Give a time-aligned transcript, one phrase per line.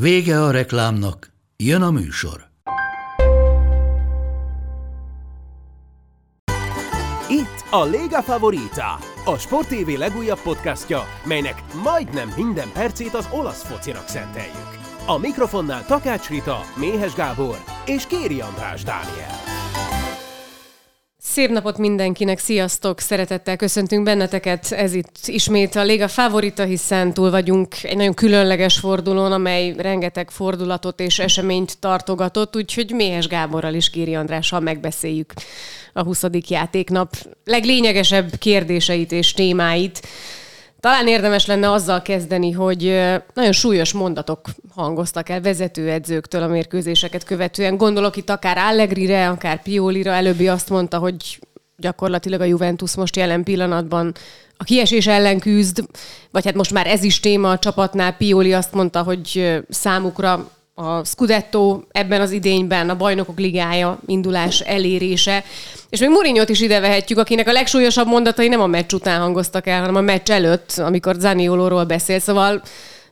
[0.00, 2.46] Vége a reklámnak, jön a műsor.
[7.28, 13.62] Itt a Lega Favorita, a Sport TV legújabb podcastja, melynek majdnem minden percét az olasz
[13.62, 14.78] focinak szenteljük.
[15.06, 19.45] A mikrofonnál Takács Rita, Méhes Gábor és Kéri András Dániel.
[21.28, 23.00] Szép napot mindenkinek, sziasztok!
[23.00, 24.72] Szeretettel köszöntünk benneteket.
[24.72, 30.30] Ez itt ismét a Léga Favorita, hiszen túl vagyunk egy nagyon különleges fordulón, amely rengeteg
[30.30, 35.32] fordulatot és eseményt tartogatott, úgyhogy Méhes Gáborral és Kéri Andrással megbeszéljük
[35.92, 36.22] a 20.
[36.48, 40.06] játéknap leglényegesebb kérdéseit és témáit.
[40.86, 42.82] Talán érdemes lenne azzal kezdeni, hogy
[43.34, 44.40] nagyon súlyos mondatok
[44.74, 47.76] hangoztak el vezetőedzőktől a mérkőzéseket követően.
[47.76, 50.12] Gondolok itt akár Allegrire, akár Piolira.
[50.12, 51.38] Előbbi azt mondta, hogy
[51.76, 54.14] gyakorlatilag a Juventus most jelen pillanatban
[54.56, 55.84] a kiesés ellen küzd,
[56.30, 58.16] vagy hát most már ez is téma a csapatnál.
[58.16, 65.44] Pioli azt mondta, hogy számukra a Scudetto ebben az idényben, a Bajnokok Ligája indulás elérése.
[65.88, 69.66] És még mourinho is ide vehetjük, akinek a legsúlyosabb mondatai nem a meccs után hangoztak
[69.66, 72.18] el, hanem a meccs előtt, amikor Zaniolóról beszél.
[72.18, 72.62] Szóval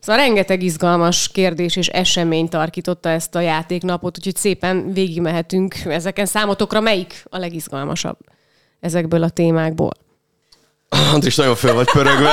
[0.00, 6.26] Szóval rengeteg izgalmas kérdés és esemény tarkította ezt a játéknapot, úgyhogy szépen végigmehetünk ezeken.
[6.26, 8.18] Számotokra melyik a legizgalmasabb
[8.80, 9.92] ezekből a témákból?
[11.12, 12.30] Andris, nagyon föl vagy pörögve.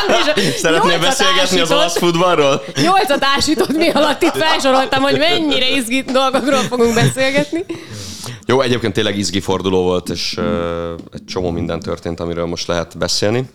[0.62, 2.64] Szeretnél beszélgetni az olasz futballról?
[2.82, 7.64] Nyolcat ásított mi alatt itt felsoroltam, hogy mennyire izgi dolgokról fogunk beszélgetni.
[8.46, 10.44] Jó, egyébként tényleg izgi forduló volt, és uh,
[11.12, 13.50] egy csomó minden történt, amiről most lehet beszélni.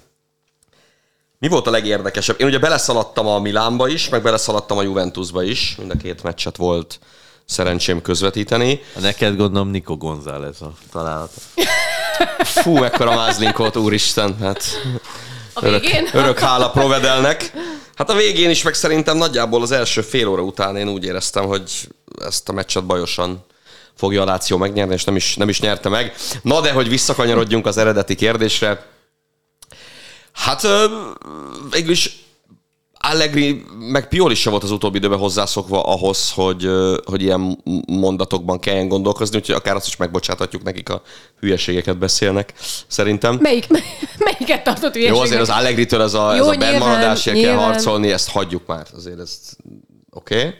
[1.40, 2.42] Mi volt a legérdekesebb?
[2.42, 5.76] Én ugye beleszaladtam a Milánba is, meg beleszaladtam a Juventusba is.
[5.78, 7.00] Mind a két meccset volt
[7.46, 8.82] szerencsém közvetíteni.
[9.02, 11.32] Neked gondolom Nico González a találat.
[12.40, 14.38] Fú, mekkora mázlink volt, úristen.
[14.42, 14.64] Hát
[15.54, 15.92] a végén?
[15.92, 17.52] Örök, örök hála Provedelnek.
[17.96, 21.46] Hát a végén is, meg szerintem nagyjából az első fél óra után én úgy éreztem,
[21.46, 21.88] hogy
[22.22, 23.46] ezt a meccset bajosan
[23.96, 26.14] fogja a Láció megnyerni, és nem is, nem is nyerte meg.
[26.42, 28.86] Na de, hogy visszakanyarodjunk az eredeti kérdésre.
[30.32, 30.68] Hát
[31.70, 32.27] végülis
[33.10, 36.70] Allegri, meg Pioli sem volt az utóbbi időben hozzászokva ahhoz, hogy,
[37.06, 37.58] hogy ilyen
[37.88, 41.02] mondatokban kelljen gondolkozni, úgyhogy akár azt is megbocsáthatjuk nekik a
[41.40, 42.54] hülyeségeket beszélnek,
[42.88, 43.38] szerintem.
[43.42, 43.68] Melyik,
[44.26, 45.18] melyiket tartott hülyeséget?
[45.18, 48.88] Jó, azért az Allegri-től ez a, Jó, ez a benmaradásért kell harcolni, ezt hagyjuk már,
[48.96, 49.58] azért ezt
[50.12, 50.38] oké.
[50.38, 50.54] Okay.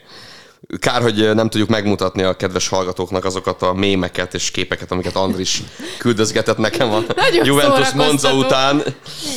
[0.78, 5.62] Kár, hogy nem tudjuk megmutatni a kedves hallgatóknak azokat a mémeket és képeket, amiket Andris
[5.98, 8.82] küldözgetett nekem a Nagyon Juventus Monza után.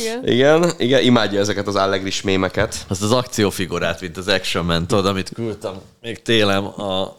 [0.00, 0.26] Igen.
[0.26, 0.72] igen.
[0.78, 2.84] Igen, imádja ezeket az Allegris mémeket.
[2.88, 7.16] Azt az akciófigurát, mint az Action Man, tudod, amit küldtem még télem a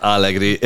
[0.00, 0.58] Allegri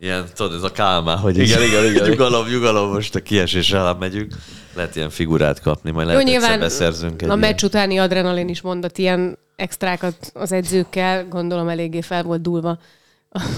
[0.00, 2.08] ilyen, tudod, ez a kálmá, hogy igen, igen, igen.
[2.08, 4.34] nyugalom, nyugalom, most a kiesés ellen megyünk.
[4.74, 8.60] Lehet ilyen figurát kapni, majd lehet Jó, nyilván beszerzünk egy a meccs utáni adrenalin is
[8.60, 12.78] mondott ilyen extrákat az edzőkkel, gondolom eléggé fel volt dúlva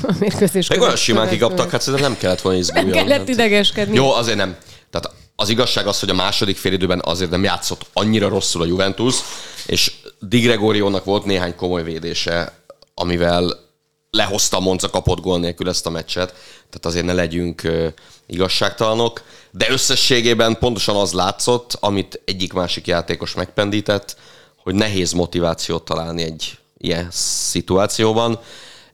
[0.02, 0.68] a mérkőzés.
[0.68, 2.90] Meg olyan simán kikaptak, hát szerintem nem kellett volna izguljon.
[2.90, 3.94] Nem kellett idegeskedni.
[3.94, 4.56] Jó, azért nem.
[4.90, 9.14] Tehát az igazság az, hogy a második félidőben azért nem játszott annyira rosszul a Juventus,
[9.66, 12.52] és Di Gregoriónak volt néhány komoly védése,
[12.94, 13.61] amivel
[14.16, 16.28] lehozta Monza kapott gól nélkül ezt a meccset,
[16.70, 17.62] tehát azért ne legyünk
[18.26, 24.16] igazságtalanok, de összességében pontosan az látszott, amit egyik-másik játékos megpendített,
[24.62, 28.38] hogy nehéz motivációt találni egy ilyen szituációban,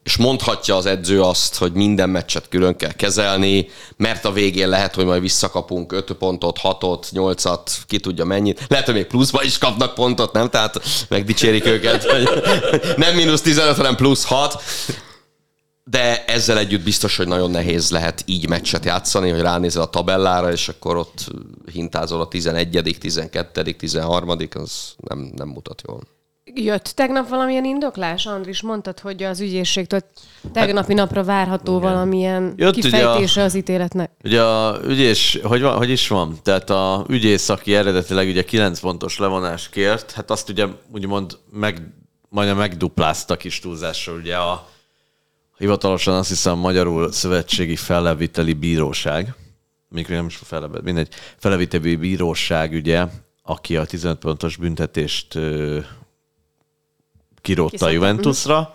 [0.04, 4.94] és mondhatja az edző azt, hogy minden meccset külön kell kezelni, mert a végén lehet,
[4.94, 8.64] hogy majd visszakapunk 5 pontot, 6-ot, 8-at, ki tudja mennyit.
[8.68, 10.50] Lehet, hogy még pluszba is kapnak pontot, nem?
[10.50, 12.28] Tehát megdicsérik őket, hogy
[12.96, 14.62] nem mínusz 15, hanem plusz 6
[15.90, 20.52] de ezzel együtt biztos, hogy nagyon nehéz lehet így meccset játszani, hogy ránézel a tabellára,
[20.52, 21.28] és akkor ott
[21.72, 26.00] hintázol a 11., 12., 13., az nem, nem mutat jól.
[26.54, 28.62] Jött tegnap valamilyen indoklás, Andris?
[28.62, 30.00] Mondtad, hogy az ügyészségtől
[30.52, 31.90] tegnapi hát, napra várható igen.
[31.90, 34.10] valamilyen Jött kifejtése a, az ítéletnek.
[34.24, 36.38] Ugye a ügyész, hogy, van, hogy is van?
[36.42, 41.92] Tehát a ügyész, aki eredetileg ugye 9 pontos levonás kért, hát azt ugye úgymond meg,
[42.28, 44.68] majdnem megduplázta kis túlzással ugye a
[45.58, 49.34] hivatalosan azt hiszem magyarul szövetségi felleviteli bíróság,
[49.88, 53.06] mikor nem is fellevett, mindegy, felleviteli bíróság, ugye,
[53.42, 55.38] aki a 15 pontos büntetést
[57.40, 57.90] kirótta a.
[57.90, 58.74] Juventusra.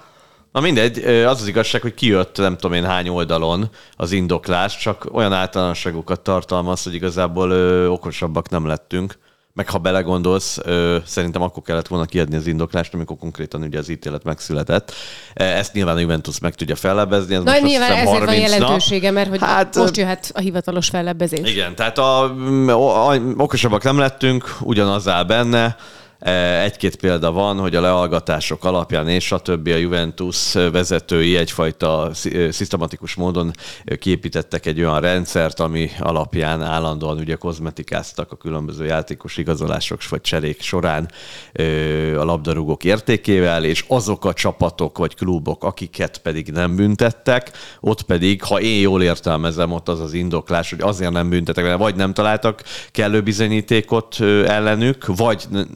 [0.51, 4.77] Na mindegy, ö, az az igazság, hogy kijött nem tudom én hány oldalon az indoklás,
[4.77, 9.17] csak olyan általánosságokat tartalmaz, hogy igazából ö, okosabbak nem lettünk.
[9.55, 13.89] Meg ha belegondolsz, ö, szerintem akkor kellett volna kiadni az indoklást, amikor konkrétan ugye az
[13.89, 14.93] ítélet megszületett.
[15.33, 17.35] E, Ezt nyilván a Juventus meg tudja fellebezni.
[17.35, 18.59] Ez Na, most nyilván hiszem ezért van 30 nap.
[18.59, 21.49] jelentősége, mert hogy Hát, hát, most jöhet a hivatalos fellebbezés.
[21.51, 22.23] Igen, tehát a,
[22.67, 25.75] a, a, okosabbak nem lettünk, ugyanaz áll benne.
[26.23, 32.09] E, Egy-két példa van, hogy a lehallgatások alapján és a többi a Juventus vezetői egyfajta
[32.13, 33.51] szi- szisztematikus módon
[33.99, 40.61] kiépítettek egy olyan rendszert, ami alapján állandóan ugye kozmetikáztak a különböző játékos igazolások vagy cserék
[40.61, 41.11] során
[41.53, 48.01] ö, a labdarúgók értékével, és azok a csapatok vagy klubok, akiket pedig nem büntettek, ott
[48.01, 51.95] pedig, ha én jól értelmezem, ott az az indoklás, hogy azért nem büntetek, mert vagy
[51.95, 55.67] nem találtak kellő bizonyítékot ellenük, vagy n-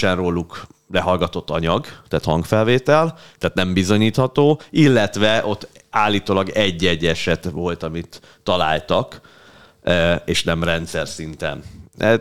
[0.00, 7.82] nincsen róluk lehallgatott anyag, tehát hangfelvétel, tehát nem bizonyítható, illetve ott állítólag egy-egy eset volt,
[7.82, 9.20] amit találtak,
[9.82, 11.62] eh, és nem rendszer szinten.
[11.98, 12.14] Eh,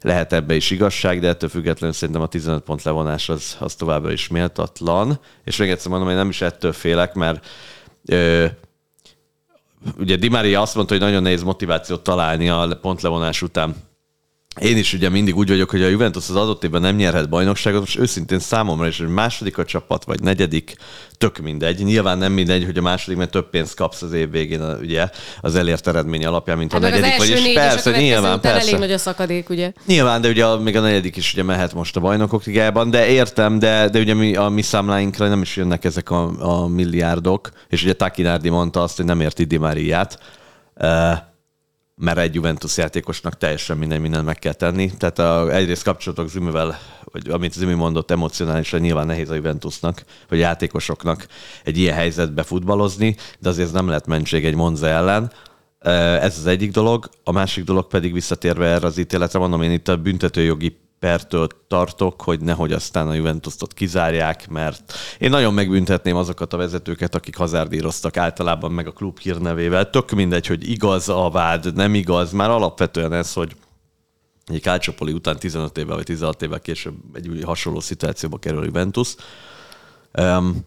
[0.00, 4.12] Lehet ebbe is igazság, de ettől függetlenül szerintem a 15 pont levonás az, az továbbra
[4.12, 5.20] is méltatlan.
[5.44, 7.46] És még egyszer mondom, hogy nem is ettől félek, mert
[8.06, 8.46] ö,
[9.98, 13.76] ugye Di Maria azt mondta, hogy nagyon nehéz motivációt találni a pontlevonás után.
[14.58, 17.80] Én is ugye mindig úgy vagyok, hogy a Juventus az adott évben nem nyerhet bajnokságot,
[17.80, 20.74] most őszintén számomra is, hogy második a csapat, vagy negyedik,
[21.18, 21.84] tök mindegy.
[21.84, 25.08] Nyilván nem mindegy, hogy a második, mert több pénzt kapsz az év végén ugye,
[25.40, 27.12] az elért eredmény alapján, mint Hát a az negyedik.
[27.20, 28.68] első Vagyis persze, nyilván, persze.
[28.68, 29.72] elég nagy a szakadék, ugye?
[29.86, 33.06] Nyilván, de ugye a, még a negyedik is ugye mehet most a bajnokok ligájában, de
[33.08, 37.50] értem, de, de ugye mi, a mi számláinkra nem is jönnek ezek a, a milliárdok,
[37.68, 40.18] és ugye Takinardi mondta azt, hogy nem érti Di Mariát,
[40.74, 41.18] eh,
[42.00, 44.90] mert egy Juventus játékosnak teljesen minden mindent meg kell tenni.
[44.98, 50.38] Tehát a, egyrészt kapcsolatok Zümivel, vagy amit Zümi mondott, emocionálisan nyilván nehéz a Juventusnak, vagy
[50.38, 51.26] játékosoknak
[51.64, 55.32] egy ilyen helyzetbe futballozni, de azért nem lehet mentség egy Monza ellen.
[56.20, 57.08] Ez az egyik dolog.
[57.24, 62.22] A másik dolog pedig visszatérve erre az ítéletre, mondom, én itt a büntetőjogi pertől tartok,
[62.22, 67.36] hogy nehogy aztán a Juventus-t ott kizárják, mert én nagyon megbüntetném azokat a vezetőket, akik
[67.36, 69.90] hazárdíroztak általában meg a klub hírnevével.
[69.90, 72.32] Tök mindegy, hogy igaz a vád, nem igaz.
[72.32, 73.56] Már alapvetően ez, hogy
[74.46, 79.14] egy Calciopoli után 15 évvel vagy 16 évvel később egy hasonló szituációba kerül a Juventus.
[80.18, 80.64] Um,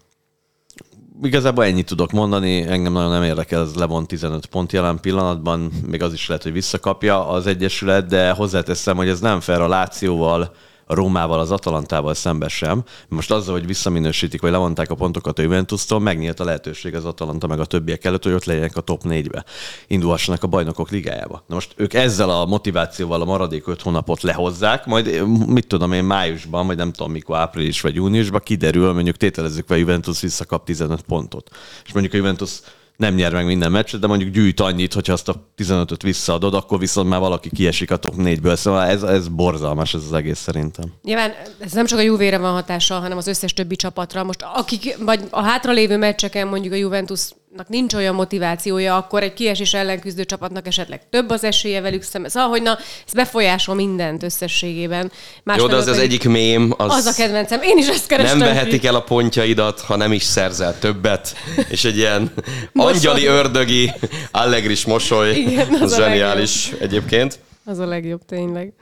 [1.26, 6.04] igazából ennyit tudok mondani, engem nagyon nem érdekel, ez levont 15 pont jelen pillanatban, még
[6.04, 10.56] az is lehet, hogy visszakapja az Egyesület, de hozzáteszem, hogy ez nem fair a Lációval,
[10.86, 12.84] a Rómával, az Atalantával szemben sem.
[13.08, 17.48] Most azzal, hogy visszaminősítik, vagy levonták a pontokat a Juventus-tól, megnyílt a lehetőség az Atalanta
[17.48, 19.46] meg a többiek előtt, hogy ott legyenek a top 4-be.
[19.88, 21.44] Indulhassanak a bajnokok ligájába.
[21.48, 26.04] Na most ők ezzel a motivációval a maradék 5 hónapot lehozzák, majd mit tudom én
[26.04, 30.66] májusban, vagy nem tudom mikor, április vagy júniusban kiderül, mondjuk tételezzük be, a Juventus visszakap
[30.66, 31.50] 15 pontot.
[31.86, 32.60] És mondjuk a Juventus
[32.98, 36.80] nem nyer meg minden meccset, de mondjuk gyűjt annyit, hogyha azt a 15-öt visszaadod, akkor
[36.80, 38.56] viszont már valaki kiesik a top 4-ből.
[38.56, 40.94] Szóval ez, ez borzalmas ez az egész szerintem.
[41.04, 44.24] Nyilván ez nem csak a Juve-re van hatással, hanem az összes többi csapatra.
[44.24, 49.74] Most akik, vagy a hátralévő meccseken mondjuk a Juventusnak nincs olyan motivációja, akkor egy kiesés
[49.74, 52.32] ellen küzdő csapatnak esetleg több az esélye velük szemben.
[52.32, 52.78] Szóval, hogy na,
[53.08, 55.12] ez befolyásol mindent összességében.
[55.56, 57.62] Jó, de az az egyik mém, az, Az a kedvencem.
[57.62, 58.38] Én is ezt kerestem.
[58.38, 61.36] nem vehetik el a pontjaidat, ha nem is szerzel többet,
[61.70, 62.34] és egy ilyen
[62.74, 63.92] angyali ördögi
[64.32, 67.40] Allegris mosoly, Igen, az az zseniális egyébként.
[67.66, 68.74] Az a legjobb, tényleg.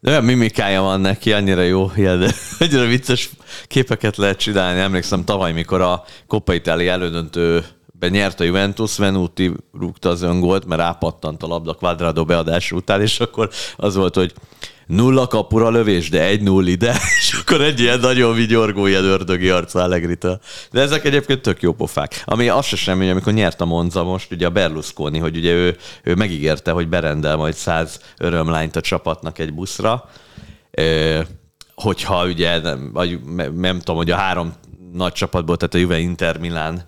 [0.00, 3.30] De olyan mimikája van neki, annyira jó, de annyira vicces
[3.66, 4.80] képeket lehet csinálni.
[4.80, 10.80] Emlékszem tavaly, mikor a Coppa Italia elődöntőben nyert a Juventus, Venuti rúgta az öngolt, mert
[10.80, 14.32] rápattant a labda Quadrado beadása után, és akkor az volt, hogy
[14.86, 19.48] nulla kapura lövés, de egy null ide, és akkor egy ilyen nagyon vigyorgó, ilyen ördögi
[19.48, 20.40] arca Allegri-től.
[20.70, 22.22] De ezek egyébként tök jó pofák.
[22.24, 25.76] Ami az se semmi, amikor nyert a Monza most, ugye a Berlusconi, hogy ugye ő,
[26.02, 30.10] ő megígérte, hogy berendel majd száz örömlányt a csapatnak egy buszra,
[31.74, 34.52] hogyha ugye nem, vagy me- nem tudom, hogy a három
[34.92, 36.84] nagy csapatból, tehát a Juve Inter Milán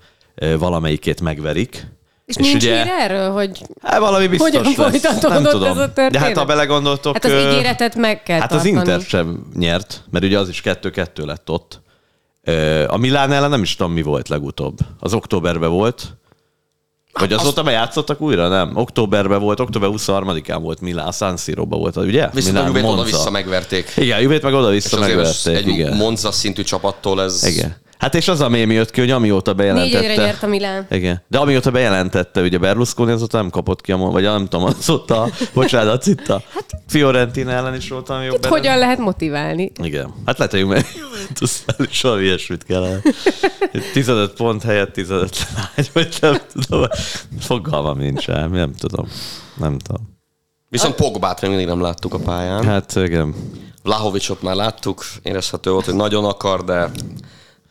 [0.59, 1.87] valamelyikét megverik.
[2.27, 2.77] És, és nincs ugye...
[2.83, 5.03] hír erről, hogy Hát valami biztos Hogyan lesz.
[5.03, 5.65] Nem tudom.
[5.65, 6.11] ez a történet?
[6.11, 7.13] De hát ha belegondoltok...
[7.13, 8.79] hát az ígéretet meg kell Hát az tartani.
[8.79, 11.81] Inter sem nyert, mert ugye az is 2-2 lett ott.
[12.87, 14.79] A Milán ellen nem is tudom, mi volt legutóbb.
[15.01, 16.17] Az októberben volt.
[17.13, 17.71] Vagy azóta azt...
[17.71, 18.49] játszottak újra?
[18.49, 18.77] Nem.
[18.77, 22.29] Októberben volt, október 23-án volt Milán, a San Siro-ba volt, ugye?
[22.33, 23.93] Viszont Milán, a Juvét oda-vissza megverték.
[23.97, 25.97] Igen, Juvét meg És oda-vissza azért megverték, egy igen.
[25.97, 27.45] Monza szintű csapattól ez...
[27.45, 27.77] Igen.
[27.99, 30.23] Hát és az a mém jött ki, hogy amióta Négy bejelentette...
[30.23, 30.87] nyert a Milán.
[30.91, 31.23] Igen.
[31.29, 35.29] De amióta bejelentette, ugye Berlusconi azóta nem kapott ki, a, mo- vagy nem tudom, azóta,
[35.55, 36.43] bocsánat, itt a
[36.87, 39.73] Fiorentina ellen is volt valami jobb hogyan lehet motiválni?
[39.83, 40.15] Igen.
[40.27, 43.01] Hát lehet, hogy mert Juventus fel is valami ilyesmit kellene.
[43.93, 46.87] 15 pont helyett 15 lány, vagy nem tudom.
[47.41, 49.09] Fogalmam nincs el, nem tudom.
[49.57, 50.15] Nem tudom.
[50.69, 52.65] Viszont Pogbát még mindig nem láttuk a pályán.
[52.65, 53.35] Hát igen.
[53.83, 56.91] Vlahovicsot már láttuk, érezhető volt, hogy nagyon akar, de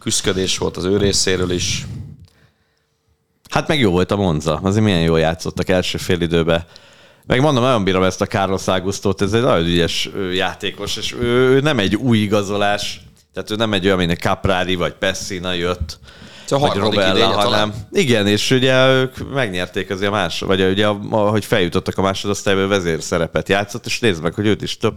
[0.06, 1.86] küszködés volt az ő részéről is.
[3.50, 4.60] Hát meg jó volt a Monza.
[4.64, 6.66] Azért milyen jól játszottak első fél időben.
[7.28, 11.60] Meg mondom, nagyon bírom ezt a Carlos Augustot, ez egy nagyon ügyes játékos, és ő,
[11.60, 13.02] nem egy új igazolás,
[13.34, 16.00] tehát ő nem egy olyan, mint a Caprari vagy Pessina jött,
[16.50, 17.44] a vagy Robella, hanem...
[17.44, 17.74] talán.
[17.92, 23.02] Igen, és ugye ők megnyerték azért a más, vagy ugye, ahogy feljutottak a másodosztályba, vezér
[23.02, 24.96] szerepet játszott, és nézd meg, hogy őt is több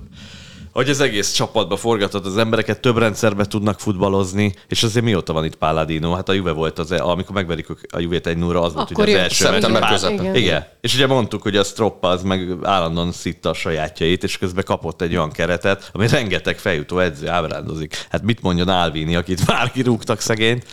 [0.73, 5.45] hogy az egész csapatba forgatott az embereket, több rendszerbe tudnak futballozni, és azért mióta van
[5.45, 6.13] itt Palladino?
[6.13, 9.17] Hát a Juve volt az, amikor megverik a Juvét egy 0 az volt Akkor ugye
[9.17, 10.21] az első Szeptember közepén.
[10.21, 10.35] Igen.
[10.35, 10.67] Igen.
[10.81, 15.03] És ugye mondtuk, hogy a Stroppa az meg állandóan szitta a sajátjait, és közben kapott
[15.03, 18.07] egy olyan keretet, ami rengeteg feljutó edző ábrándozik.
[18.11, 20.67] Hát mit mondjon Alvini, akit már kirúgtak szegényt?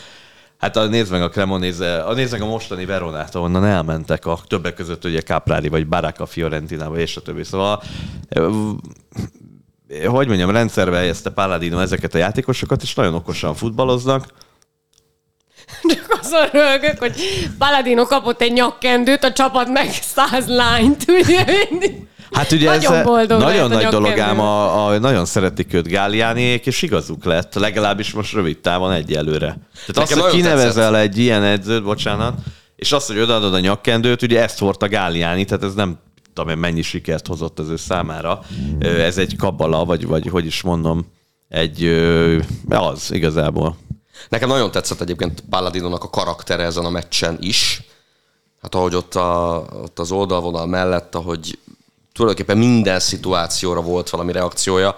[0.57, 4.39] Hát a, nézd meg a Cremonese, a nézd meg a mostani Veronát, ahonnan elmentek a
[4.47, 7.43] többek között ugye Caprari, vagy Baraka Fiorentinába, és a többi.
[7.43, 7.83] Szóval
[10.07, 14.25] hogy mondjam, rendszerbe helyezte Palladino ezeket a játékosokat, és nagyon okosan futballoznak.
[15.93, 17.13] Csak azon rögök, hogy
[17.57, 21.45] Paladino kapott egy nyakkendőt, a csapat meg száz lányt, ugye.
[22.31, 26.65] Hát ugye Nagyon ez boldog nagyon nagy dolog ám, a, a, nagyon szeretik őt Gáliániék,
[26.65, 29.57] és igazuk lett, legalábbis most rövid távon egyelőre.
[29.85, 32.33] Tehát azt, hogy kinevezel egy ilyen edzőt, bocsánat,
[32.75, 35.99] és azt, hogy odaadod a nyakkendőt, ugye ezt hordta Gáliáni, tehát ez nem
[36.35, 38.41] tudom én, mennyi sikert hozott az ő számára.
[38.79, 41.05] Ez egy kabala, vagy, vagy hogy is mondom,
[41.49, 41.83] egy,
[42.69, 43.77] az igazából.
[44.29, 47.81] Nekem nagyon tetszett egyébként Palladinónak a karaktere ezen a meccsen is.
[48.61, 51.59] Hát ahogy ott, a, ott az oldalvonal mellett, ahogy
[52.13, 54.95] tulajdonképpen minden szituációra volt valami reakciója.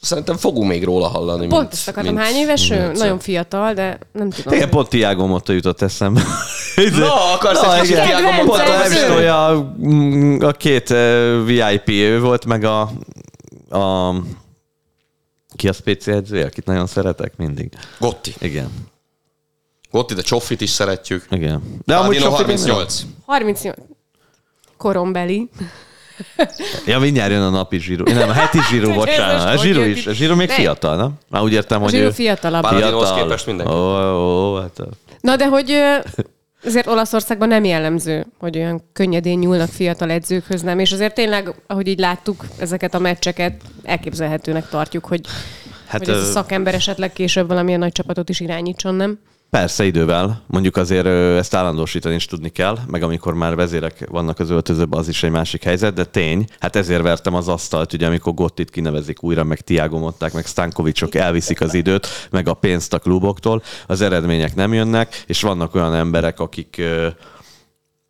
[0.00, 1.46] Szerintem fogunk még róla hallani.
[1.46, 2.14] Pont mint- ezt akartam.
[2.14, 2.92] mint- Hány éves ő?
[2.92, 4.52] Nagyon fiatal, de nem tudom.
[4.54, 6.22] Igen, pont Tiago Motta jutott eszembe.
[6.98, 12.64] Na, akarsz egy kicsit a, Motta a, mm, a két eh, VIP ő volt, meg
[12.64, 12.80] a,
[13.70, 14.14] a
[15.56, 17.72] ki a PC edzője, akit nagyon szeretek mindig.
[17.98, 18.34] Gotti.
[18.40, 18.70] Igen,
[19.90, 21.26] Gotti, de Csoffit is szeretjük.
[21.30, 21.62] igen.
[21.84, 23.02] De amúgy Palladino Sofi nem- 38.
[23.26, 23.76] 38.
[24.76, 25.48] Korombeli.
[26.86, 28.04] Ja, mindjárt jön a napi zsíró.
[28.04, 29.54] Nem, a heti zsíró, bocsánat.
[29.58, 30.06] A zsíró is.
[30.06, 30.54] A zsíró még Ne.
[30.54, 31.12] fiatal, nem?
[31.30, 32.62] Már úgy értem, hogy Zsíró fiatalabb.
[32.62, 33.72] Palladinohoz képest mindenki.
[33.72, 34.80] Ó, ó, hát,
[35.20, 35.72] Na de hogy
[36.66, 40.78] azért Olaszországban nem jellemző, hogy olyan könnyedén nyúlnak fiatal edzőkhöz, nem?
[40.78, 45.20] És azért tényleg, ahogy így láttuk ezeket a meccseket, elképzelhetőnek tartjuk, hogy,
[45.86, 49.18] hát, hogy ez a szakember esetleg később valamilyen nagy csapatot is irányítson, nem?
[49.50, 54.50] Persze idővel, mondjuk azért ezt állandósítani is tudni kell, meg amikor már vezérek vannak az
[54.50, 58.34] öltözőben, az is egy másik helyzet, de tény, hát ezért vertem az asztalt, ugye amikor
[58.34, 62.98] Gottit kinevezik újra, meg Tiago Mották, meg Stankovicsok elviszik az időt, meg a pénzt a
[62.98, 66.82] kluboktól, az eredmények nem jönnek, és vannak olyan emberek, akik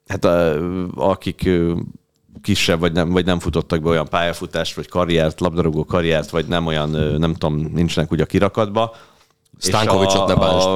[0.07, 0.25] hát
[0.95, 1.51] akik
[2.43, 6.67] kisebb, vagy nem, vagy nem futottak be olyan pályafutást, vagy karriert, labdarúgó karriert, vagy nem
[6.67, 8.95] olyan, nem tudom, nincsenek úgy a kirakatba.
[9.59, 10.69] Stankovicsot ne bántsd.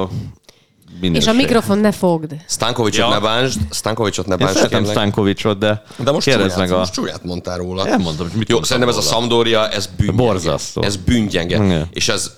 [0.93, 1.29] És minőség.
[1.29, 2.35] a mikrofon ne fogd.
[2.47, 3.13] Stankovicsot Ja.
[3.13, 4.85] ne bánsd, Stankovicsot ne Én bánsd, kérlek.
[4.89, 6.77] Stankovicsot, de, De most kérdezd meg a...
[6.77, 7.83] most csúnyát mondtál róla.
[7.83, 9.11] Nem mondtam, hogy mit Jó, szerintem ez a róla.
[9.13, 10.23] Sampdoria, ez bűngyenge.
[10.23, 10.81] Borzasztó.
[10.81, 11.55] Ez bűngyenge.
[11.55, 11.87] Igen.
[11.91, 12.31] És ez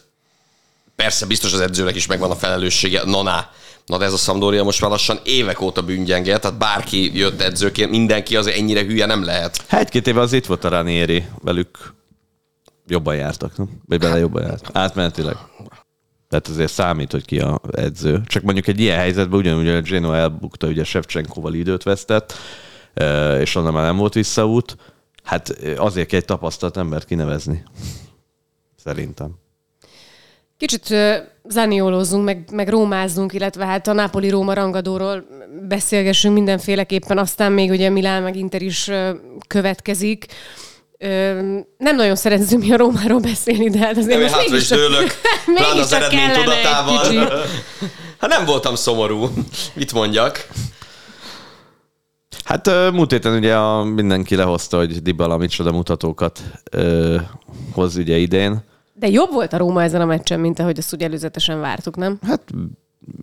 [0.95, 3.01] persze biztos az edzőnek is megvan a felelőssége.
[3.05, 3.49] Na, na.
[3.97, 8.35] De ez a Sampdoria most már lassan évek óta bűngyenge, tehát bárki jött edzőként, mindenki
[8.35, 9.63] azért ennyire hülye nem lehet.
[9.67, 11.93] Hát egy-két éve az itt volt a Ranieri, velük
[12.87, 13.69] jobban jártak, nem?
[13.85, 14.69] Vagy bele jobban jártak.
[14.75, 15.35] Átmenetileg.
[16.35, 18.21] Tehát azért számít, hogy ki a edző.
[18.25, 22.33] Csak mondjuk egy ilyen helyzetben ugyanúgy a Genoa elbukta, ugye Shevchenkoval időt vesztett,
[23.39, 24.77] és onnan már nem volt visszaút.
[25.23, 27.63] Hát azért kell egy tapasztalt embert kinevezni.
[28.83, 29.31] Szerintem.
[30.57, 30.95] Kicsit
[31.43, 35.25] zaniolózzunk, meg, meg rómázzunk, illetve hát a Napoli-Róma rangadóról
[35.67, 38.91] beszélgessünk mindenféleképpen, aztán még ugye Milán meg Inter is
[39.47, 40.25] következik.
[41.05, 41.39] Ö,
[41.77, 44.77] nem nagyon szeretünk mi a Rómáról beszélni, de hát azért Nem, most hátra is mégiscsak-
[44.79, 45.11] dőlök,
[45.55, 47.29] pláne az eredmény kellene egy tudatával.
[48.19, 49.29] Hát nem voltam szomorú.
[49.73, 50.47] Mit mondjak?
[52.43, 57.15] Hát múlt héten ugye a, mindenki lehozta, hogy Dybala micsoda mutatókat ö,
[57.73, 58.63] hoz ugye idén.
[58.93, 62.19] De jobb volt a Róma ezen a meccsen, mint ahogy azt ugye előzetesen vártuk, nem?
[62.27, 62.41] Hát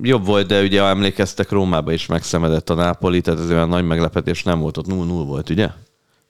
[0.02, 3.86] jobb volt, de ugye ha emlékeztek, Rómába is megszemedett a Nápoli, tehát ez olyan nagy
[3.86, 5.68] meglepetés nem volt, ott 0-0 volt, ugye?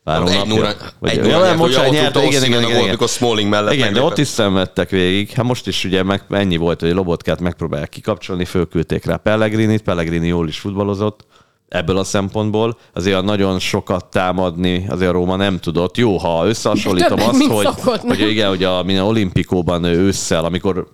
[0.04, 2.90] Pár Egy nulla, Vagy- egy Ja, nem, bocsánat, nyert, igen, igen, a igen, igen.
[2.90, 4.10] mikor Smalling mellett Igen, de meglépett.
[4.10, 5.30] ott is szenvedtek végig.
[5.30, 10.26] Hát most is ugye meg, ennyi volt, hogy Lobotkát megpróbálják kikapcsolni, fölküldték rá Pellegrinit, Pellegrini
[10.26, 11.26] jól is futballozott
[11.68, 12.76] ebből a szempontból.
[12.94, 15.96] Azért a nagyon sokat támadni azért a Róma nem tudott.
[15.96, 19.84] Jó, ha összehasonlítom Többet, azt, mint hogy, szokott, hogy igen, hogy a, mint a olimpikóban
[19.84, 20.88] ősszel, amikor,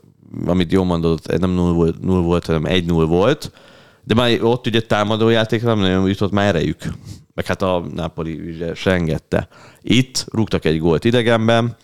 [0.46, 3.50] amit jól mondott, nem 0 volt, 0 volt, hanem 1-0 volt,
[4.08, 6.82] de már ott ugye támadójátékra nem nagyon jutott már erejük.
[7.34, 9.48] Meg hát a Napoli ugye se engedte.
[9.82, 11.76] Itt rúgtak egy gólt idegenben,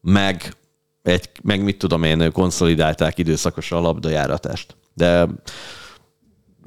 [0.00, 0.54] meg,
[1.02, 4.76] egy, meg mit tudom én, konszolidálták időszakosan a labdajáratást.
[4.94, 5.26] De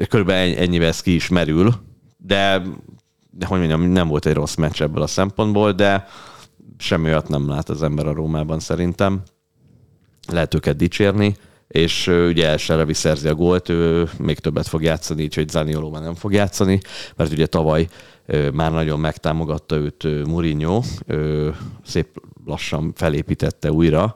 [0.09, 1.74] körülbelül ennyivel ez ki is merül,
[2.17, 2.62] de,
[3.31, 6.07] de hogy mondjam, nem volt egy rossz meccs ebből a szempontból, de
[6.77, 9.21] semmi olyat nem lát az ember a Rómában szerintem.
[10.27, 11.36] Lehet őket dicsérni,
[11.69, 16.01] és ugye Elsere szerzi a gólt, ő még többet fog játszani, így hogy Zanioló már
[16.01, 16.79] nem fog játszani,
[17.15, 17.88] mert ugye tavaly
[18.53, 20.81] már nagyon megtámogatta őt Mourinho,
[21.85, 24.15] szép lassan felépítette újra,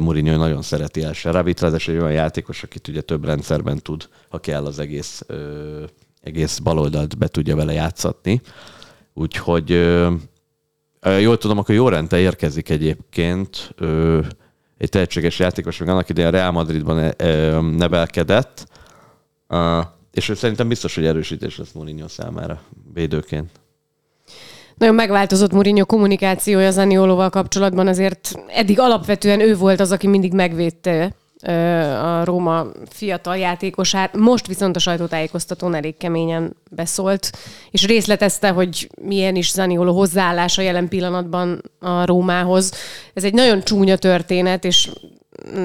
[0.00, 4.38] Mourinho nagyon szereti El Serabit, ráadásul egy olyan játékos, akit ugye több rendszerben tud, ha
[4.38, 5.26] kell az egész,
[6.20, 8.40] egész baloldalt be tudja vele játszatni.
[9.14, 9.70] Úgyhogy
[11.20, 13.74] jól tudom, akkor Jorente érkezik egyébként,
[14.78, 18.66] egy tehetséges játékos, még annak idején a Real Madridban ö, nevelkedett,
[19.48, 19.80] ö,
[20.12, 22.60] és ő szerintem biztos, hogy erősítés lesz Mourinho számára
[22.94, 23.50] védőként.
[24.74, 31.14] Nagyon megváltozott Mourinho kommunikációja Zaniolóval kapcsolatban, azért eddig alapvetően ő volt az, aki mindig megvédte
[32.02, 34.16] a Róma fiatal játékosát.
[34.16, 37.32] Most viszont a sajtótájékoztatón elég keményen beszólt,
[37.70, 42.72] és részletezte, hogy milyen is Zanioló hozzáállása jelen pillanatban a Rómához.
[43.14, 44.90] Ez egy nagyon csúnya történet, és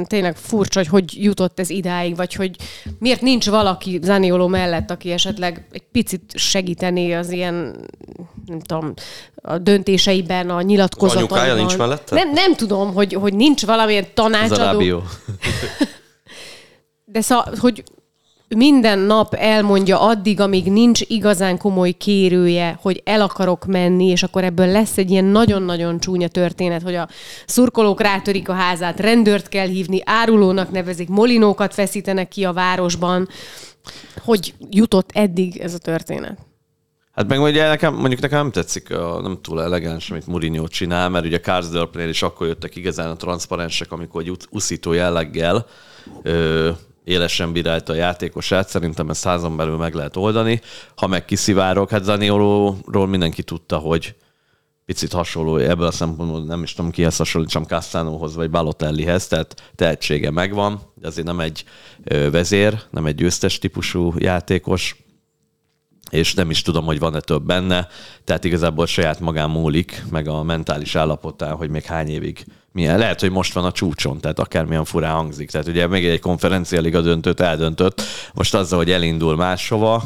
[0.08, 2.56] tényleg furcsa, hogy hogy jutott ez idáig, vagy hogy
[3.00, 7.76] miért nincs valaki Zanioló mellett, aki esetleg egy picit segítené az ilyen,
[8.46, 8.94] nem tudom,
[9.36, 11.38] a döntéseiben, a nyilatkozataiban.
[11.38, 12.16] anyukája nincs mellette?
[12.16, 14.56] Nem, nem tudom, hogy, hogy nincs valamilyen tanácsadó.
[14.56, 15.02] Zarabio.
[17.06, 17.84] De szóval, hogy
[18.56, 24.44] minden nap elmondja addig, amíg nincs igazán komoly kérője, hogy el akarok menni, és akkor
[24.44, 27.10] ebből lesz egy ilyen nagyon-nagyon csúnya történet, hogy a
[27.46, 33.28] szurkolók rátörik a házát, rendőrt kell hívni, árulónak nevezik, molinókat feszítenek ki a városban.
[34.24, 36.38] Hogy jutott eddig ez a történet?
[37.12, 41.10] Hát meg ugye nekem, mondjuk nekem nem tetszik, a, nem túl elegáns, amit Mourinho csinál,
[41.10, 45.66] mert ugye Karsdorpnél is akkor jöttek igazán a transzparensek, amikor egy uszító jelleggel
[47.04, 48.70] élesen bírálta a játékosát.
[48.70, 50.62] Szerintem ezt házon belül meg lehet oldani.
[50.96, 54.16] Ha meg kiszivárok, hát Zaniolóról mindenki tudta, hogy
[54.86, 60.32] picit hasonló ebből a szempontból, nem is tudom kihez hasonlítsam Castellóhoz vagy Balotellihez, tehát tehetsége
[60.32, 61.64] megvan, de azért nem egy
[62.32, 65.03] vezér, nem egy győztes típusú játékos,
[66.12, 67.88] és nem is tudom, hogy van-e több benne,
[68.24, 72.98] tehát igazából saját magán múlik, meg a mentális állapotán, hogy még hány évig milyen.
[72.98, 75.50] Lehet, hogy most van a csúcson, tehát akármilyen furán hangzik.
[75.50, 78.02] Tehát ugye még egy konferenciáliga döntőt eldöntött,
[78.34, 80.04] most azzal, hogy elindul máshova,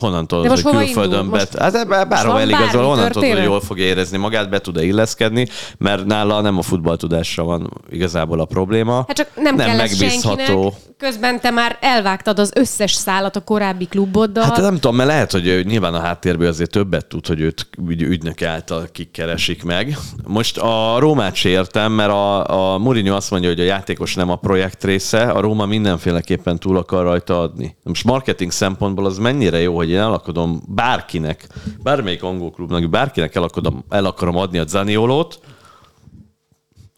[0.00, 1.38] De az, most hogy külföldön indul?
[1.38, 1.58] bet.
[1.58, 5.46] Hát ebbe- bárhova eligazol, honnan tudod, hogy jól fogja érezni magát, be tud-e illeszkedni,
[5.78, 8.94] mert nála nem a futballtudásra van igazából a probléma.
[8.94, 10.36] Hát csak nem, nem megbízható.
[10.38, 10.72] senkinek.
[10.98, 14.44] Közben te már elvágtad az összes szálat a korábbi kluboddal.
[14.44, 17.66] Hát nem tudom, mert lehet, hogy ő nyilván a háttérből azért többet tud, hogy őt
[17.88, 19.98] ügy, ügynök által kik keresik meg.
[20.26, 24.30] Most a Rómát se értem, mert a, a Mourinho azt mondja, hogy a játékos nem
[24.30, 27.76] a projekt része, a Róma mindenféleképpen túl akar rajta adni.
[27.82, 31.46] Most marketing szempontból az mennyire jó, hogy én el akarom bárkinek,
[31.82, 35.40] bármelyik angol klubnak, bárkinek el akarom, el akarom adni a Zaniolót,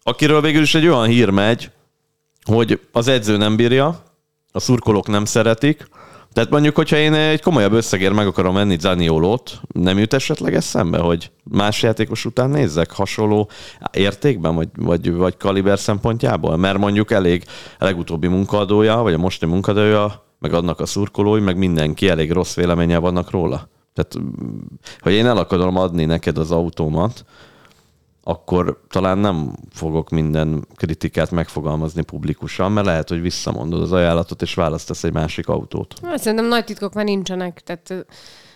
[0.03, 1.71] akiről végül is egy olyan hír megy,
[2.43, 4.03] hogy az edző nem bírja,
[4.51, 5.87] a szurkolók nem szeretik,
[6.33, 10.97] tehát mondjuk, hogyha én egy komolyabb összegért meg akarom venni Zaniolót, nem jut esetleg eszembe,
[10.97, 13.49] hogy más játékos után nézzek hasonló
[13.91, 16.57] értékben, vagy, vagy, vagy kaliber szempontjából?
[16.57, 17.43] Mert mondjuk elég
[17.79, 22.55] a legutóbbi munkadója, vagy a mostani munkadója, meg annak a szurkolói, meg mindenki elég rossz
[22.55, 23.69] véleménye vannak róla.
[23.93, 24.59] Tehát, mm,
[24.99, 27.25] hogy én el akarom adni neked az autómat,
[28.23, 34.53] akkor talán nem fogok minden kritikát megfogalmazni publikusan, mert lehet, hogy visszamondod az ajánlatot, és
[34.53, 35.93] választasz egy másik autót.
[36.03, 38.05] Hát Szerintem nagy titkok már nincsenek, tehát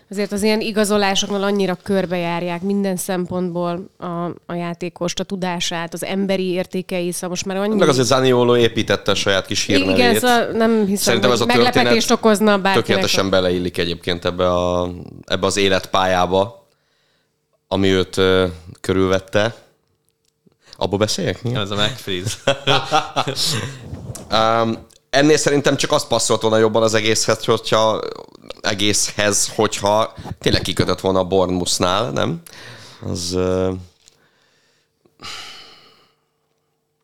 [0.09, 4.05] azért az ilyen igazolásoknál annyira körbejárják minden szempontból a,
[4.45, 7.75] a játékost, a tudását, az emberi értékei, szóval most már annyi...
[7.75, 9.97] Meg azért Zaniolo építette a saját kis hírnevét.
[9.97, 12.85] Igen, szóval nem hiszem, Szerintem hogy ez a meglepetést okozna bárkinek.
[12.85, 14.91] Tökéletesen beleillik egyébként ebbe, a,
[15.25, 16.67] ebbe az életpályába,
[17.67, 18.45] ami őt ö,
[18.81, 19.55] körülvette.
[20.77, 21.43] Abba beszéljek?
[21.43, 21.55] Mi?
[21.55, 22.37] Ez a megfríz.
[24.31, 24.77] Um,
[25.13, 28.01] ennél szerintem csak azt passzolt volna jobban az egészhez, hogyha
[28.61, 32.41] egészhez, hogyha tényleg kikötött volna a Bournemouthnál, nem?
[33.11, 33.71] az ö,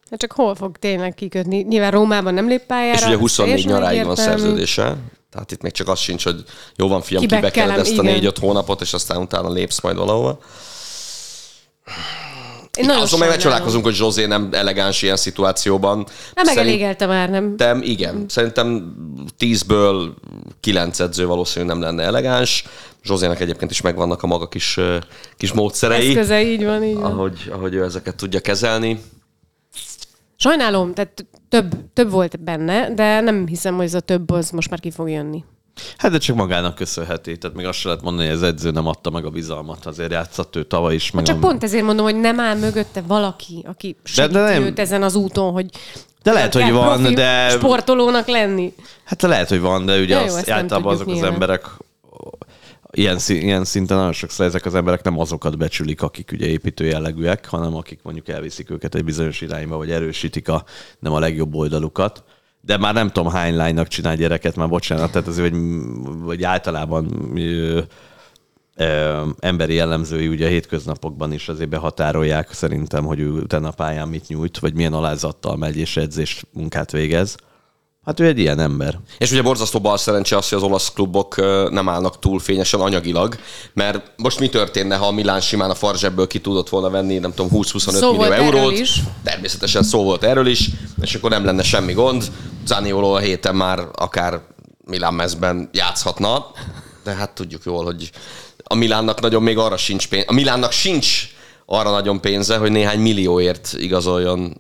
[0.10, 1.58] Hát csak hol fog tényleg kikötni?
[1.62, 2.98] Nyilván Rómában nem lép pályára.
[2.98, 4.98] és ugye 24 teljesen nyaráig van szerződése,
[5.32, 6.44] tehát itt még csak az sincs, hogy
[6.76, 10.40] jó van fiam, Kibekkelem, kibekeled ezt a négy-öt hónapot, és aztán utána lépsz majd valahova.
[12.80, 16.08] Én nagyon Azon meg megcsodálkozunk, hogy Zsozé nem elegáns ilyen szituációban.
[16.36, 17.56] Hát megelégelte már, nem?
[17.58, 18.26] Szerintem igen.
[18.28, 18.96] Szerintem
[19.38, 20.14] tízből
[20.60, 22.64] kilenc edző valószínűleg nem lenne elegáns.
[23.04, 24.80] Zsozének egyébként is megvannak a maga kis,
[25.38, 27.04] kis módszerei, Eszköze, így van, így van.
[27.04, 29.02] ahogy, ahogy ő ezeket tudja kezelni.
[30.36, 34.70] Sajnálom, tehát több, több volt benne, de nem hiszem, hogy ez a több az most
[34.70, 35.44] már ki fog jönni.
[35.98, 37.38] Hát de csak magának köszönheti.
[37.38, 39.86] Tehát még azt se lehet mondani, hogy az edző nem adta meg a bizalmat.
[39.86, 41.12] Azért játszott ő tavaly is.
[41.12, 41.40] Meg Csak a...
[41.40, 45.16] pont ezért mondom, hogy nem áll mögötte valaki, aki segíti de nem- őt ezen az
[45.16, 45.66] úton, hogy
[46.24, 48.74] De lehet, hogy van, de- sportolónak lenni.
[49.04, 51.34] Hát lehet, hogy van, de ugye Ja, jó, azt általában azok az nyilván.
[51.34, 51.66] emberek
[52.92, 57.48] ilyen, ilyen szinten nagyon sokszor ezek az emberek nem azokat becsülik, akik ugye építő jellegűek,
[57.48, 60.64] hanem akik mondjuk elviszik őket egy bizonyos irányba, vagy erősítik a
[61.00, 62.24] nem a legjobb oldalukat.
[62.62, 65.62] De már nem tudom hány lánynak csinál gyereket, már bocsánat, tehát azért, hogy,
[66.04, 67.82] vagy általában ö,
[68.76, 74.08] ö, emberi jellemzői ugye a hétköznapokban is azért behatárolják szerintem, hogy ő utána a pályán
[74.08, 77.38] mit nyújt, vagy milyen alázattal megy és edzés munkát végez.
[78.10, 79.00] Hát ő egy ilyen ember.
[79.18, 81.36] És ugye borzasztó bal szerencse az, hogy az olasz klubok
[81.72, 83.36] nem állnak túl fényesen anyagilag,
[83.74, 87.34] mert most mi történne, ha a Milán simán a farzsebből ki tudott volna venni, nem
[87.34, 88.80] tudom, 20-25 Szó millió volt erről eurót.
[88.80, 89.00] is.
[89.24, 90.70] Természetesen szó volt erről is,
[91.02, 92.32] és akkor nem lenne semmi gond.
[92.66, 94.42] Zanioló a héten már akár
[94.86, 96.46] Milán mezben játszhatna,
[97.04, 98.12] de hát tudjuk jól, hogy
[98.64, 100.26] a Milánnak nagyon még arra sincs pénz.
[100.28, 101.30] A Milánnak sincs
[101.66, 104.60] arra nagyon pénze, hogy néhány millióért igazoljon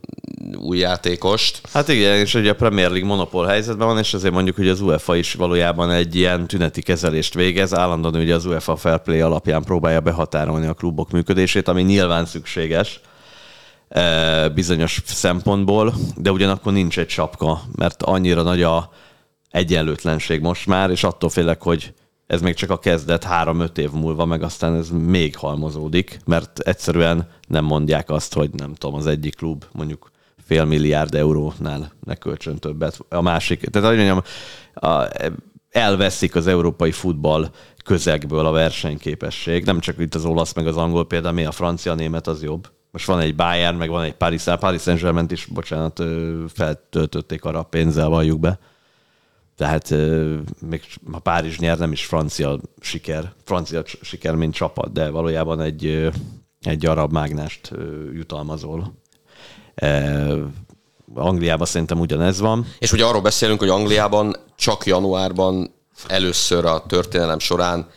[0.57, 1.61] új játékost.
[1.73, 4.81] Hát igen, és ugye a Premier League monopól helyzetben van, és azért mondjuk, hogy az
[4.81, 7.73] UEFA is valójában egy ilyen tüneti kezelést végez.
[7.73, 13.01] Állandóan ugye az UEFA Fair Play alapján próbálja behatárolni a klubok működését, ami nyilván szükséges
[13.87, 18.89] eh, bizonyos szempontból, de ugyanakkor nincs egy sapka, mert annyira nagy a
[19.49, 21.93] egyenlőtlenség most már, és attól félek, hogy
[22.27, 27.27] ez még csak a kezdet három-öt év múlva, meg aztán ez még halmozódik, mert egyszerűen
[27.47, 30.11] nem mondják azt, hogy nem tudom, az egyik klub mondjuk
[30.49, 32.99] fél milliárd eurónál ne költsön többet.
[33.09, 34.21] A másik, tehát hogy mondjam,
[34.73, 35.07] a,
[35.69, 37.49] elveszik az európai futball
[37.85, 39.65] közegből a versenyképesség.
[39.65, 42.43] Nem csak itt az olasz, meg az angol példa, mi a francia, a német az
[42.43, 42.67] jobb.
[42.91, 46.03] Most van egy Bayern, meg van egy Paris, Paris Saint-Germain is, bocsánat,
[46.47, 48.59] feltöltötték arra a pénzzel, valljuk be.
[49.55, 49.95] Tehát
[50.69, 50.81] még
[51.11, 56.09] ha Párizs nyer, nem is francia siker, francia siker, mint csapat, de valójában egy,
[56.61, 57.71] egy arab mágnást
[58.13, 58.93] jutalmazol.
[61.13, 62.65] Angliában szerintem ugyanez van.
[62.79, 65.73] És ugye arról beszélünk, hogy Angliában csak januárban
[66.07, 67.87] először a történelem során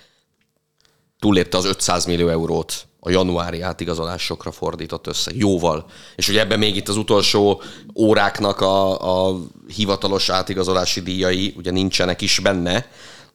[1.18, 5.36] túllépte az 500 millió eurót a januári átigazolásokra fordított összeg.
[5.36, 5.86] Jóval.
[6.16, 7.62] És ugye ebben még itt az utolsó
[7.96, 9.38] óráknak a, a
[9.74, 12.86] hivatalos átigazolási díjai ugye nincsenek is benne,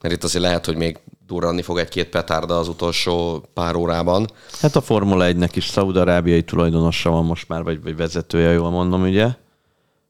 [0.02, 4.28] mert itt azért lehet, hogy még durranni fog egy-két petárda az utolsó pár órában.
[4.62, 9.02] Hát a Formula 1-nek is szaudarábiai tulajdonosa van most már, vagy, vagy vezetője, jól mondom,
[9.02, 9.28] ugye?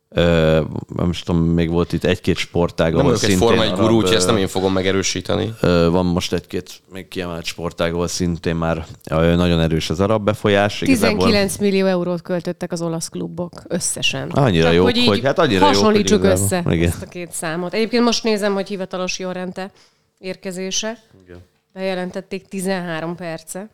[0.09, 0.61] Ö,
[0.95, 3.95] nem is tudom, még volt itt egy-két sportág, Nem ahol egy szintén forma egy gurú,
[3.95, 5.53] úgyhogy ezt nem én fogom megerősíteni.
[5.61, 10.23] Ö, Van most egy-két még kiemelt sportág, ahol szintén már ö, nagyon erős az arab
[10.23, 10.81] befolyás.
[10.81, 14.29] Igazából- 19 millió eurót költöttek az olasz klubok összesen.
[14.29, 16.87] Annyira Csak jók, hogy, hogy- hát annyira jók, hogy igazából- össze Igen.
[16.87, 17.73] ezt a két számot.
[17.73, 19.71] Egyébként most nézem, hogy hivatalos Jorrente
[20.19, 20.97] érkezése.
[21.25, 21.39] Igen.
[21.73, 23.69] Bejelentették 13 perce.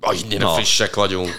[0.00, 0.54] Annyira Na.
[0.54, 1.34] frissek vagyunk.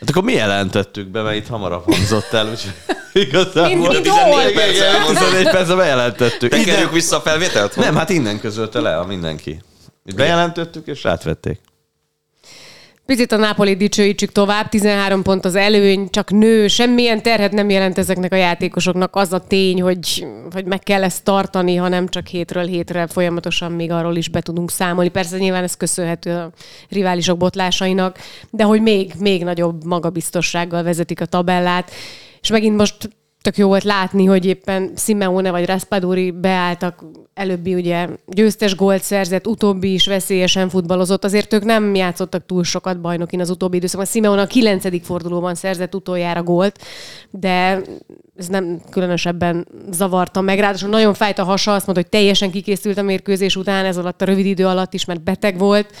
[0.00, 2.72] Hát akkor mi jelentettük be, mert itt hamarabb hangzott el, úgyhogy
[3.24, 3.66] igazából...
[3.76, 4.52] Mind- mind 14 hol?
[4.52, 5.20] perc Igen, elmondta.
[5.24, 6.50] 14 percben bejelentettük.
[6.50, 7.76] Tekerjük vissza a felvételt?
[7.76, 9.62] Nem, hát innen közölte le a mindenki.
[10.04, 11.60] Itt bejelentettük, és átvették.
[13.06, 17.98] Picit a Napoli dicsőítsük tovább, 13 pont az előny, csak nő, semmilyen terhet nem jelent
[17.98, 22.64] ezeknek a játékosoknak az a tény, hogy, hogy meg kell ezt tartani, hanem csak hétről
[22.64, 25.08] hétre folyamatosan még arról is be tudunk számolni.
[25.08, 26.50] Persze nyilván ez köszönhető a
[26.88, 28.18] riválisok botlásainak,
[28.50, 31.90] de hogy még, még nagyobb magabiztossággal vezetik a tabellát,
[32.40, 33.08] és megint most
[33.42, 39.46] tök jó volt látni, hogy éppen Simeone vagy Raspadori beálltak, előbbi ugye győztes gólt szerzett,
[39.46, 44.06] utóbbi is veszélyesen futballozott, azért ők nem játszottak túl sokat bajnokin az utóbbi időszakban.
[44.06, 46.78] Simeone a kilencedik fordulóban szerzett utoljára gólt,
[47.30, 47.82] de
[48.36, 50.58] ez nem különösebben zavarta meg.
[50.58, 54.22] Ráadásul nagyon fájt a hasa, azt mondta, hogy teljesen kikészült a mérkőzés után, ez alatt
[54.22, 55.94] a rövid idő alatt is, mert beteg volt.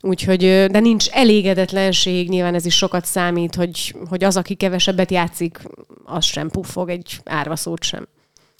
[0.00, 5.60] Úgyhogy, de nincs elégedetlenség, nyilván ez is sokat számít, hogy, hogy az, aki kevesebbet játszik,
[6.04, 8.08] az sem puffog egy árva szót sem.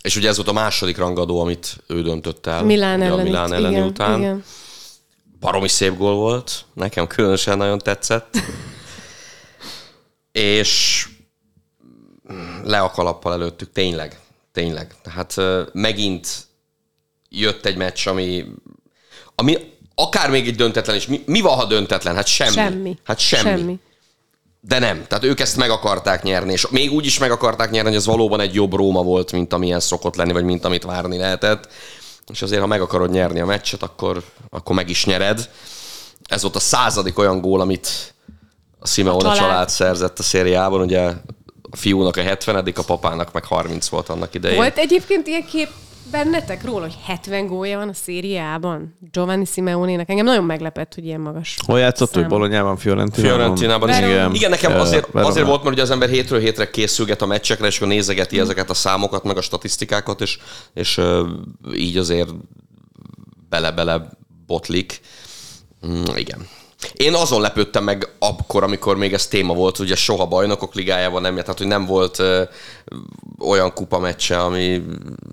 [0.02, 2.62] És ugye ez volt a második rangadó, amit ő döntött el.
[2.64, 3.22] Milán elleni.
[3.22, 4.18] Milán elleni igen, után.
[4.18, 4.44] Igen.
[5.40, 8.36] baromi szép gól volt, nekem különösen nagyon tetszett.
[10.32, 11.04] És
[12.64, 14.18] le a kalappal előttük, tényleg,
[14.52, 14.94] tényleg.
[15.02, 15.36] Tehát
[15.72, 16.28] megint
[17.28, 18.44] jött egy meccs, ami,
[19.34, 21.06] ami akár még egy döntetlen is.
[21.06, 22.14] Mi, mi van, ha döntetlen?
[22.14, 22.50] Hát semmi.
[22.50, 22.98] Semmi.
[23.04, 23.58] Hát semmi.
[23.58, 23.78] semmi.
[24.60, 25.06] De nem.
[25.06, 28.06] Tehát ők ezt meg akarták nyerni, és még úgy is meg akarták nyerni, hogy ez
[28.06, 31.68] valóban egy jobb Róma volt, mint amilyen szokott lenni, vagy mint amit várni lehetett.
[32.32, 35.50] És azért, ha meg akarod nyerni a meccset, akkor, akkor meg is nyered.
[36.24, 38.14] Ez volt a századik olyan gól, amit
[38.78, 39.38] a Simeone a család.
[39.38, 40.80] család szerzett a szériában.
[40.80, 41.00] Ugye
[41.70, 44.56] a fiúnak a 70 a papának meg 30 volt annak idején.
[44.56, 45.68] Volt egyébként ilyen kép
[46.10, 48.94] bennetek róla, hogy 70 gólja van a szériában?
[49.12, 50.10] Giovanni Simeone-nek.
[50.10, 51.56] Engem nagyon meglepett, hogy ilyen magas.
[51.66, 53.36] Hol játszott, hogy Bolonyában, Fiorentinában?
[53.36, 53.88] Fiorentinában.
[53.88, 57.66] Igen, igen nekem azért, azért volt, mert ugye az ember hétről hétre készülget a meccsekre,
[57.66, 58.40] és akkor nézegeti mm.
[58.40, 60.38] ezeket a számokat, meg a statisztikákat, és,
[60.74, 61.00] és
[61.74, 62.28] így azért
[63.48, 64.08] bele-bele
[64.46, 65.00] botlik.
[65.86, 66.46] Mm, igen.
[66.92, 71.34] Én azon lepődtem meg akkor, amikor még ez téma volt, ugye soha bajnokok ligájában nem,
[71.34, 72.42] tehát hogy nem volt ö,
[73.40, 74.82] olyan kupa meccse, ami,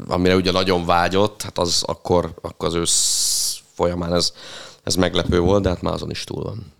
[0.07, 4.33] amire ugye nagyon vágyott, hát az akkor, akkor az ősz folyamán ez,
[4.83, 6.73] ez meglepő volt, de hát már azon is túl van.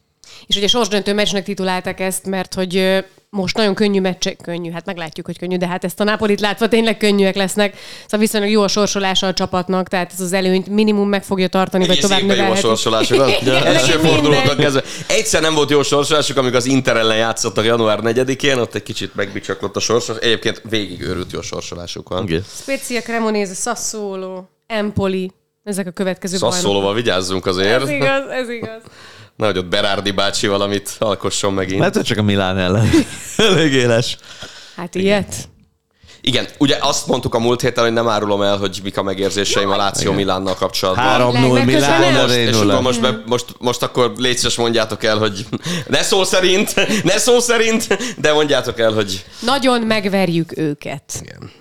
[0.48, 3.04] És ugye sorsdöntő meccsnek titulálták ezt, mert hogy
[3.36, 6.68] most nagyon könnyű meccsek, könnyű, hát meglátjuk, hogy könnyű, de hát ezt a Napolit látva
[6.68, 7.78] tényleg könnyűek lesznek.
[8.04, 11.88] Szóval viszonylag jó a sorsolása a csapatnak, tehát ez az előnyt minimum meg fogja tartani,
[11.88, 12.48] vagy tovább növelheti.
[12.48, 13.20] jó a sorsolásuk.
[13.48, 14.84] Első fordulóban kezdve.
[15.08, 19.16] Egyszer nem volt jó sorsolásuk, amikor az Inter ellen játszottak január 4-én, ott egy kicsit
[19.16, 20.22] megbicsaklott a sorsolás.
[20.22, 22.24] Egyébként végig őrült jó sorsolásuk van.
[22.24, 22.42] Okay.
[22.62, 25.32] Spezia, Cremonese, Sassuolo, Empoli,
[25.64, 27.82] ezek a következő Sassuolóval vigyázzunk azért.
[27.82, 28.82] Ez igaz, ez igaz.
[29.36, 31.80] Nehogy ott Berardi bácsi valamit alkosson megint.
[31.80, 32.90] Mert csak a Milán ellen.
[33.38, 34.18] Elég éles.
[34.76, 35.50] Hát ilyet.
[36.22, 39.70] Igen, ugye azt mondtuk a múlt héten, hogy nem árulom el, hogy mik a megérzéseim
[39.70, 41.34] a Láció Milánnal kapcsolatban.
[41.34, 45.46] 3-0 Milán, most, és akkor most, be, most, most akkor légy mondjátok el, hogy
[45.88, 49.26] ne szó szerint, ne szó szerint, de mondjátok el, hogy...
[49.40, 51.04] Nagyon megverjük őket.
[51.22, 51.52] Igen.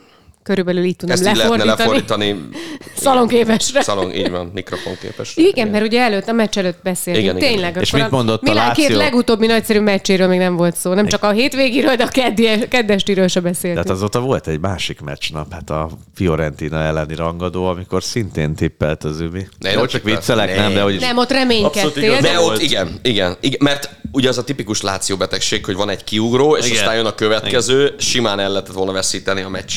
[0.45, 1.71] Körülbelül így tudom Ezt lefordítani.
[1.71, 2.49] Így lefordítani.
[2.97, 3.83] Szalonképesre.
[3.83, 5.43] Szalon, így van, mikrofonképesre.
[5.43, 7.27] Igen, igen, mert ugye előtt, a meccs előtt beszéltünk.
[7.27, 7.71] Igen, Tényleg.
[7.71, 7.83] Igen.
[7.83, 8.87] És mit mondott a, a Láció?
[8.87, 10.95] két legutóbbi nagyszerű meccséről még nem volt szó.
[10.95, 13.85] Nem csak a hétvégéről, de a keddi, keddestiről se beszéltünk.
[13.85, 19.21] Tehát azóta volt egy másik meccsnap, hát a Fiorentina elleni rangadó, amikor szintén tippelt az
[19.21, 19.47] Ümi.
[19.59, 22.21] Ne, Jó, csak viccelek, nem, de hogy Nem, ott reménykedtél.
[22.21, 26.05] De ott igen, igen, igen, mert ugye az a tipikus Láció betegség, hogy van egy
[26.05, 26.79] kiugró, és igen.
[26.79, 27.99] aztán jön a következő, igen.
[27.99, 29.73] simán el lehetett volna veszíteni a meccs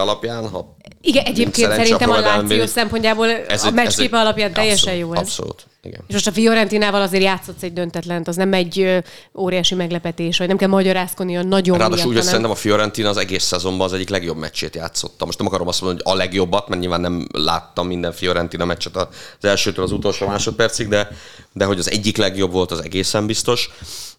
[0.00, 5.20] alapján, ha igen, egyébként szerintem a Láció szempontjából ez a meccsképe alapján teljesen abszolút, jó
[5.20, 5.20] ez.
[5.20, 5.66] Abszolút.
[5.82, 6.00] Igen.
[6.06, 9.02] És most a Fiorentinával azért játszott egy döntetlent, az nem egy
[9.34, 13.16] óriási meglepetés, vagy nem kell magyarázkodni a nagyon Ráadásul úgy, hogy szerintem a Fiorentina az
[13.16, 15.24] egész szezonban az egyik legjobb meccsét játszotta.
[15.24, 18.96] Most nem akarom azt mondani, hogy a legjobbat, mert nyilván nem láttam minden Fiorentina meccset
[18.96, 19.08] az
[19.40, 21.08] elsőtől az utolsó másodpercig, de,
[21.52, 23.70] de hogy az egyik legjobb volt, az egészen biztos.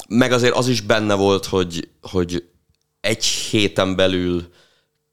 [0.08, 2.44] Meg azért az is benne volt, hogy, hogy
[3.02, 4.50] egy héten belül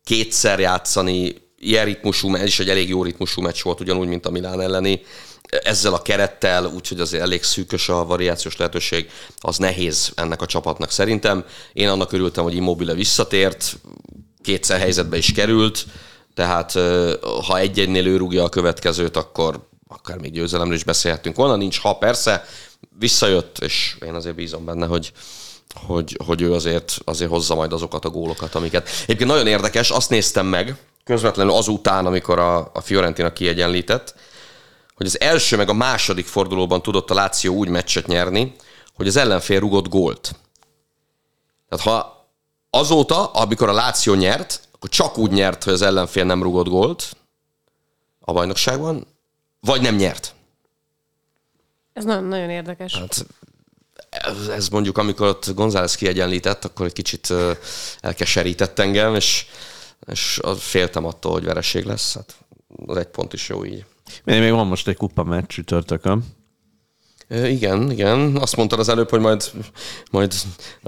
[0.06, 4.30] kétszer játszani ilyen ritmusú, ez is egy elég jó ritmusú meccs volt, ugyanúgy, mint a
[4.30, 5.00] Milán elleni.
[5.62, 10.90] Ezzel a kerettel, úgyhogy azért elég szűkös a variációs lehetőség, az nehéz ennek a csapatnak
[10.90, 11.44] szerintem.
[11.72, 13.76] Én annak örültem, hogy Immobile visszatért,
[14.42, 15.86] kétszer helyzetbe is került,
[16.34, 16.72] tehát
[17.46, 21.92] ha egy-egynél ő rúgja a következőt, akkor akár még győzelemről is beszélhetünk volna, nincs ha
[21.92, 22.44] persze,
[22.98, 25.12] visszajött, és én azért bízom benne, hogy,
[25.74, 28.88] hogy, hogy ő azért, azért hozza majd azokat a gólokat, amiket.
[29.02, 34.14] Egyébként nagyon érdekes, azt néztem meg, közvetlenül azután, amikor a, a Fiorentina kiegyenlített,
[34.94, 38.54] hogy az első meg a második fordulóban tudott a Láció úgy meccset nyerni,
[38.94, 40.34] hogy az ellenfél rugott gólt.
[41.68, 42.26] Tehát ha
[42.70, 47.16] azóta, amikor a Láció nyert, akkor csak úgy nyert, hogy az ellenfél nem rugott gólt
[48.20, 49.06] a bajnokságban,
[49.60, 50.34] vagy nem nyert.
[51.92, 52.98] Ez nagyon, nagyon érdekes.
[52.98, 53.26] Hát,
[54.56, 57.32] ez, mondjuk, amikor ott González kiegyenlített, akkor egy kicsit
[58.00, 59.46] elkeserített engem, és
[60.06, 62.14] és féltem attól, hogy vereség lesz.
[62.14, 62.34] Hát
[62.86, 63.84] az egy pont is jó így.
[64.24, 66.24] Még, még van most egy kupa meccs csütörtökön.
[67.28, 68.36] Igen, igen.
[68.36, 69.50] Azt mondtad az előbb, hogy majd,
[70.10, 70.34] majd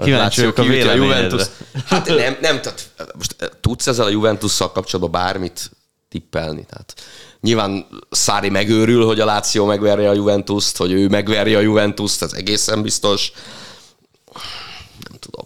[0.03, 1.43] Kíváncsi a, a Juventus.
[1.85, 5.71] Hát nem, nem, tehát most tudsz ezzel a Juventusszal kapcsolatban bármit
[6.09, 6.65] tippelni?
[6.65, 6.93] Tehát
[7.41, 12.33] nyilván Szári megőrül, hogy a Láció megverje a Juventust, hogy ő megverje a Juventust, ez
[12.33, 13.31] egészen biztos.
[15.09, 15.45] Nem tudom.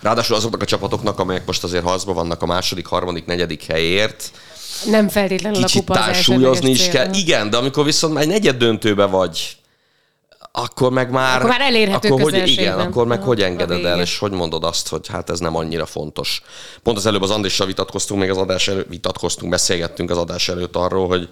[0.00, 4.30] Ráadásul azoknak a csapatoknak, amelyek most azért harcban vannak a második, harmadik, negyedik helyért,
[4.84, 7.12] nem feltétlenül Kicsit a kupa társúlyozni is kell.
[7.12, 9.56] Igen, de amikor viszont egy negyed döntőbe vagy,
[10.52, 11.36] akkor meg már...
[11.36, 14.88] Akkor már elérhető akkor hogy, Igen, akkor meg hogy engeded el, és hogy mondod azt,
[14.88, 16.42] hogy hát ez nem annyira fontos.
[16.82, 20.76] Pont az előbb az Andrissal vitatkoztunk, még az adás előtt vitatkoztunk, beszélgettünk az adás előtt
[20.76, 21.28] arról, hogy,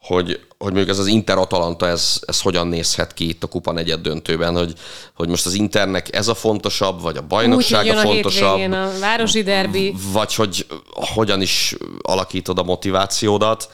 [0.00, 0.26] hogy,
[0.58, 4.56] hogy mondjuk ez az Inter-Atalanta, ez, ez hogyan nézhet ki itt a kupa negyed döntőben,
[4.56, 4.72] hogy,
[5.14, 8.98] hogy most az Internek ez a fontosabb, vagy a bajnokság Úgy, a fontosabb, a, a
[9.00, 9.94] városi derbi.
[10.12, 13.70] vagy hogy hogyan is alakítod a motivációdat.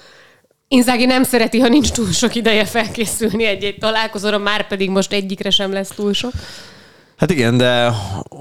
[0.69, 5.51] Inzági nem szereti, ha nincs túl sok ideje felkészülni egy-egy találkozóra, már pedig most egyikre
[5.51, 6.33] sem lesz túl sok.
[7.17, 7.89] Hát igen, de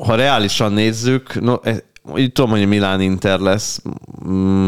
[0.06, 1.78] ha reálisan nézzük, no, eh,
[2.18, 3.82] így tudom, hogy Milán Inter lesz,
[4.28, 4.66] mm,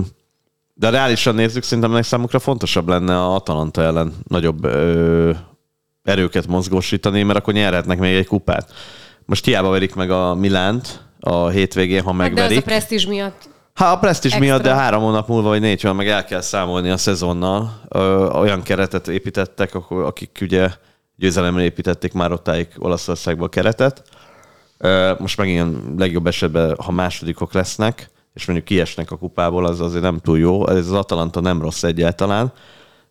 [0.74, 5.32] de reálisan nézzük, szerintem ennek számukra fontosabb lenne a Atalanta ellen nagyobb ö,
[6.04, 8.72] erőket mozgósítani, mert akkor nyerhetnek még egy kupát.
[9.26, 12.58] Most hiába verik meg a Milánt a hétvégén, ha Hát de az megverik.
[12.58, 13.46] a presztízs miatt.
[13.77, 14.47] Hát a presztis Extra.
[14.47, 17.81] miatt, de három hónap múlva, vagy négy hónap meg el kell számolni a szezonnal.
[17.87, 20.69] Ö, olyan keretet építettek, akik ugye
[21.15, 24.03] győzelemre építették már ottáig Olaszországba a keretet.
[24.77, 29.79] Ö, most megint ilyen legjobb esetben, ha másodikok lesznek, és mondjuk kiesnek a kupából, az
[29.79, 30.67] azért nem túl jó.
[30.67, 32.51] Ez az Atalanta nem rossz egyáltalán.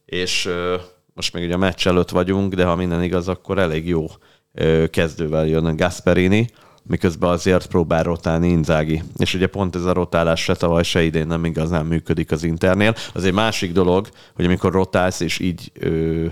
[0.04, 0.76] És ö,
[1.14, 4.04] most még ugye a meccs előtt vagyunk, de ha minden igaz, akkor elég jó
[4.52, 6.48] ö, kezdővel jön Gasperini,
[6.86, 9.02] miközben azért próbál rotálni Inzági.
[9.16, 12.94] És ugye pont ez a rotálás se tavaly, se idén nem igazán működik az Internél.
[13.14, 16.26] Az egy másik dolog, hogy amikor rotálsz, és így ö,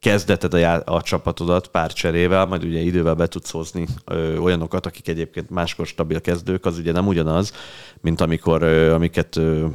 [0.00, 4.86] kezdeted a, já- a csapatodat pár cserével, majd ugye idővel be tudsz hozni ö, olyanokat,
[4.86, 7.52] akik egyébként máskor stabil kezdők, az ugye nem ugyanaz,
[8.00, 9.66] mint amikor, ö, amiket ö,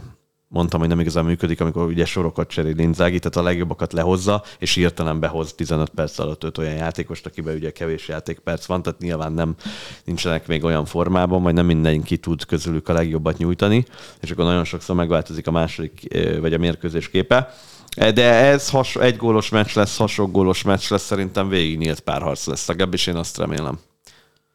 [0.54, 4.74] mondtam, hogy nem igazán működik, amikor ugye sorokat cserél Inzági, tehát a legjobbakat lehozza, és
[4.74, 9.34] hirtelen behoz 15 perc alatt öt olyan játékost, akiben ugye kevés játékperc van, tehát nyilván
[9.34, 9.56] nem
[10.04, 13.86] nincsenek még olyan formában, vagy nem mindenki tud közülük a legjobbat nyújtani,
[14.22, 17.54] és akkor nagyon sokszor megváltozik a második, vagy a mérkőzés képe.
[17.96, 22.46] De ez has, egy gólos meccs lesz, hasonló gólos meccs lesz, szerintem végig nyílt párharc
[22.46, 23.80] lesz, legalábbis én azt remélem.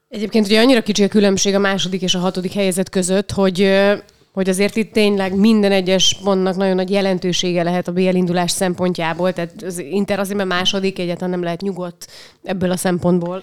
[0.09, 3.59] Egyébként ugye annyira kicsi a különbség a második és a hatodik helyezett között, hogy
[4.39, 9.33] hogy azért itt tényleg minden egyes pontnak nagyon nagy jelentősége lehet a BL indulás szempontjából,
[9.33, 12.07] tehát az Inter azért, mert második, egyáltalán nem lehet nyugodt
[12.45, 13.43] ebből a szempontból.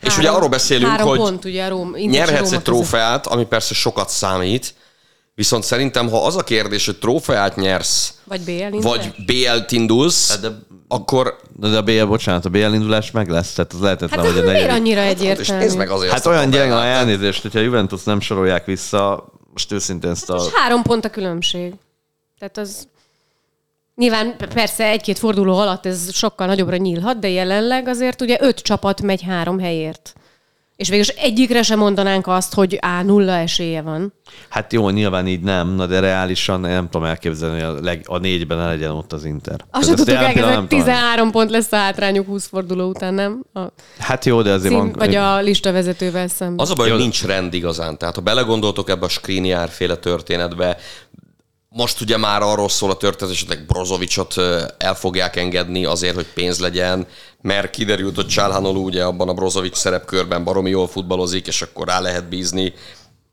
[0.00, 2.64] És ugye arról beszélünk, három hogy pont, ugye Róm, Nyerhetsz egy között.
[2.64, 4.74] trófeát, ami persze sokat számít,
[5.34, 10.40] viszont szerintem, ha az a kérdés, hogy trófeát nyersz, Vagy BL vagy BL-t indulsz, Hát
[10.40, 10.58] de-
[10.88, 14.28] akkor De, de a BL, bocsánat, a BL indulás meg lesz, tehát az lehetetlen, Hát
[14.28, 15.62] ez hogy a negyedik- annyira és egyértelmű?
[15.62, 19.72] nézd meg azért Hát olyan gyenge a elnézést, hogyha a Juventus nem sorolják vissza, most
[19.72, 20.36] őszintén ezt a...
[20.36, 21.74] És három pont a különbség.
[22.38, 22.88] Tehát az...
[23.94, 29.02] Nyilván persze egy-két forduló alatt ez sokkal nagyobbra nyílhat, de jelenleg azért ugye öt csapat
[29.02, 30.14] megy három helyért.
[30.76, 34.12] És végül egyikre sem mondanánk azt, hogy A nulla esélye van.
[34.48, 38.18] Hát jó, nyilván így nem, na de reálisan nem tudom elképzelni, hogy a, leg, a
[38.18, 39.64] négyben ne legyen ott az Inter.
[39.70, 40.68] Azt sem tudtuk tudom.
[40.68, 43.44] 13 pont lesz a hátrányuk 20 forduló után, nem?
[43.52, 43.60] A
[43.98, 44.92] Hát jó, de azért cím, van...
[44.92, 46.58] vagy a lista vezetővel szemben.
[46.58, 47.98] Az a baj, hogy nincs rend igazán.
[47.98, 50.76] Tehát ha belegondoltok ebbe a Skriniar féle történetbe,
[51.76, 54.34] most ugye már arról szól a történet, esetleg Brozovicsot
[54.78, 57.06] el fogják engedni azért, hogy pénz legyen,
[57.40, 62.00] mert kiderült, hogy Csálhanolú ugye abban a Brozovics szerepkörben baromi jól futballozik, és akkor rá
[62.00, 62.72] lehet bízni,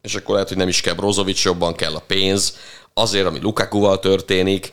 [0.02, 2.58] és akkor lehet, hogy nem is kell Brozovics, jobban kell a pénz.
[2.94, 4.72] Azért, ami Lukakuval történik,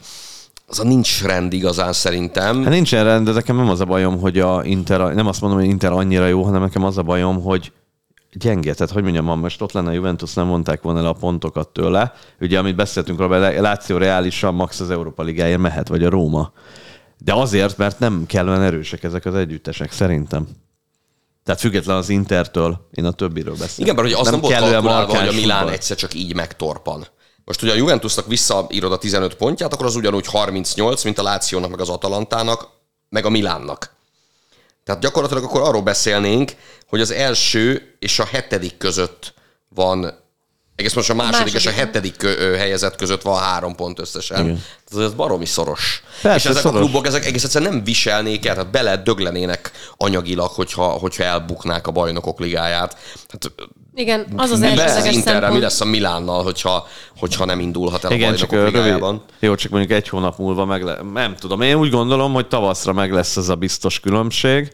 [0.66, 2.62] az a nincs rend igazán szerintem.
[2.62, 5.58] Hát nincsen rend, de nekem nem az a bajom, hogy a Inter, nem azt mondom,
[5.58, 7.72] hogy Inter annyira jó, hanem nekem az a bajom, hogy
[8.32, 8.74] gyenge.
[8.74, 12.12] Tehát, hogy mondjam, most ott lenne a Juventus, nem mondták volna le a pontokat tőle.
[12.40, 16.52] Ugye, amit beszéltünk róla, Láció reálisan max az Európa Ligáért mehet, vagy a Róma.
[17.18, 20.48] De azért, mert nem kellően erősek ezek az együttesek, szerintem.
[21.44, 23.78] Tehát független az Intertől, én a többiről beszélek.
[23.78, 25.74] Igen, mert hogy az nem, nem volt kalkulálva, hogy a Milán futball.
[25.74, 27.06] egyszer csak így megtorpan.
[27.44, 31.70] Most ugye a Juventusnak visszaírod a 15 pontját, akkor az ugyanúgy 38, mint a Lációnak,
[31.70, 32.68] meg az Atalantának,
[33.08, 33.96] meg a Milánnak.
[34.88, 36.52] Tehát gyakorlatilag akkor arról beszélnénk,
[36.86, 39.34] hogy az első és a hetedik között
[39.68, 40.14] van,
[40.74, 44.44] egész most a második, második, és a hetedik kö- helyezett között van három pont összesen.
[44.44, 44.64] Igen.
[44.92, 46.02] Ez, ez baromi szoros.
[46.22, 46.80] Persze, és ezek szoros.
[46.80, 51.86] a klubok ezek egész egyszerűen nem viselnék el, tehát bele döglenének anyagilag, hogyha, hogyha elbuknák
[51.86, 52.96] a bajnokok ligáját.
[53.28, 53.52] Hát
[53.98, 58.12] Igen, az az mi lesz az mi lesz a Milánnal, hogyha, hogyha nem indulhat el
[58.12, 61.60] Igen, a csak bajnokok rövid, jó, csak mondjuk egy hónap múlva meg le, nem tudom.
[61.60, 64.72] Én úgy gondolom, hogy tavaszra meg lesz ez a biztos különbség,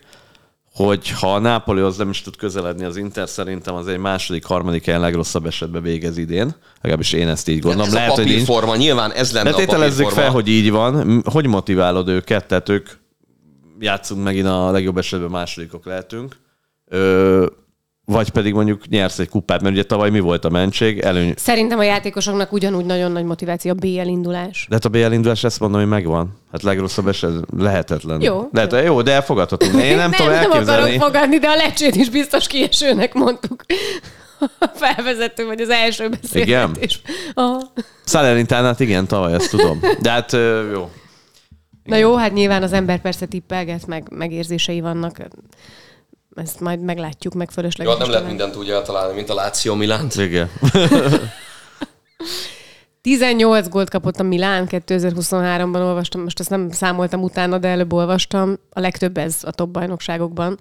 [0.74, 4.84] hogy ha a Nápolihoz nem is tud közeledni az Inter, szerintem az egy második, harmadik
[4.84, 6.54] helyen legrosszabb esetben végez idén.
[6.80, 7.86] Legalábbis én ezt így gondolom.
[7.86, 8.38] Ez Lehet, a hogy nincs.
[8.46, 10.22] papírforma, nyilván ez lenne De a tételezzük papírforma.
[10.22, 11.22] fel, hogy így van.
[11.32, 12.46] Hogy motiválod őket?
[12.46, 12.88] Tehát ők
[13.78, 16.36] játszunk megint a legjobb esetben másodikok lehetünk.
[16.88, 17.46] Ö,
[18.06, 20.98] vagy pedig mondjuk nyersz egy kupát, mert ugye tavaly mi volt a mentség?
[20.98, 24.66] Előny, Szerintem a játékosoknak ugyanúgy nagyon nagy motiváció a BL indulás.
[24.68, 26.38] De hát a BL indulás ezt mondom, hogy megvan.
[26.52, 28.22] Hát legrosszabb eset lehetetlen.
[28.22, 28.78] Jó, Lehet, jó.
[28.78, 29.82] jó, de elfogadhatunk.
[29.82, 30.82] Én nem, tudom nem elképzelni.
[30.82, 33.64] akarok fogadni, de a lecsét is biztos kiesőnek mondtuk.
[34.58, 37.02] A felvezető, vagy az első beszélgetés.
[37.34, 37.72] Aha.
[38.04, 39.80] Salernitánát igen, tavaly ezt tudom.
[40.00, 40.32] De hát
[40.72, 40.90] jó.
[41.84, 45.16] Na jó, hát nyilván az ember persze tippelget, meg megérzései vannak.
[46.34, 47.92] Ezt majd meglátjuk, meg Jó, fölösleges.
[47.92, 50.14] hát nem lehet mindent úgy eltalálni, mint a Láció Milánt.
[50.14, 50.50] Igen.
[53.00, 58.56] 18 gólt kapott a Milán 2023-ban, olvastam, most ezt nem számoltam utána, de előbb olvastam.
[58.70, 60.58] A legtöbb ez a top bajnokságokban.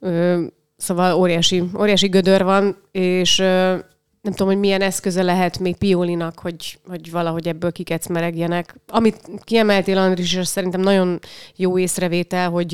[0.00, 0.42] Ö,
[0.78, 3.42] Szóval óriási, óriási gödör van, és
[4.26, 8.74] nem tudom, hogy milyen eszköze lehet még Piolinak, hogy, hogy valahogy ebből kikecmeregjenek.
[8.88, 11.18] Amit kiemeltél, Andris, és szerintem nagyon
[11.56, 12.72] jó észrevétel, hogy,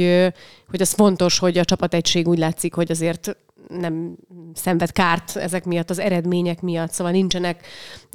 [0.70, 3.36] hogy az fontos, hogy a csapategység úgy látszik, hogy azért
[3.68, 4.16] nem
[4.54, 7.66] szenved kárt ezek miatt, az eredmények miatt, szóval nincsenek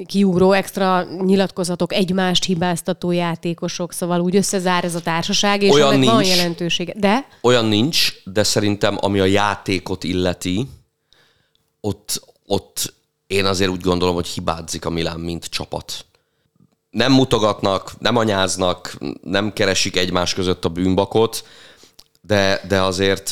[0.05, 6.09] kiugró extra nyilatkozatok, egymást hibáztató játékosok, szóval úgy összezár ez a társaság, és Olyan ennek
[6.09, 6.35] van nincs.
[6.35, 6.93] jelentősége.
[6.97, 10.67] De Olyan nincs, de szerintem ami a játékot illeti,
[11.81, 12.95] ott, ott
[13.27, 16.05] én azért úgy gondolom, hogy hibázik a Milán, mint csapat.
[16.89, 21.43] Nem mutogatnak, nem anyáznak, nem keresik egymás között a bűnbakot,
[22.21, 23.29] de, de azért...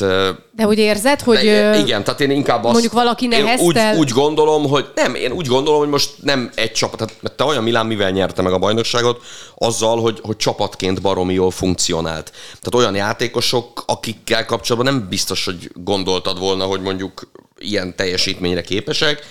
[0.52, 1.44] De hogy érzed, hogy...
[1.44, 2.72] de, igen, tehát én inkább azt...
[2.72, 6.72] mondjuk valaki neheztel- úgy, úgy gondolom, hogy nem, én úgy gondolom, hogy most nem egy
[6.72, 9.22] csapat, tehát mert te olyan Milán mivel nyerte meg a bajnokságot,
[9.54, 12.30] azzal, hogy, hogy csapatként baromi jól funkcionált.
[12.60, 19.26] Tehát olyan játékosok, akikkel kapcsolatban nem biztos, hogy gondoltad volna, hogy mondjuk ilyen teljesítményre képesek.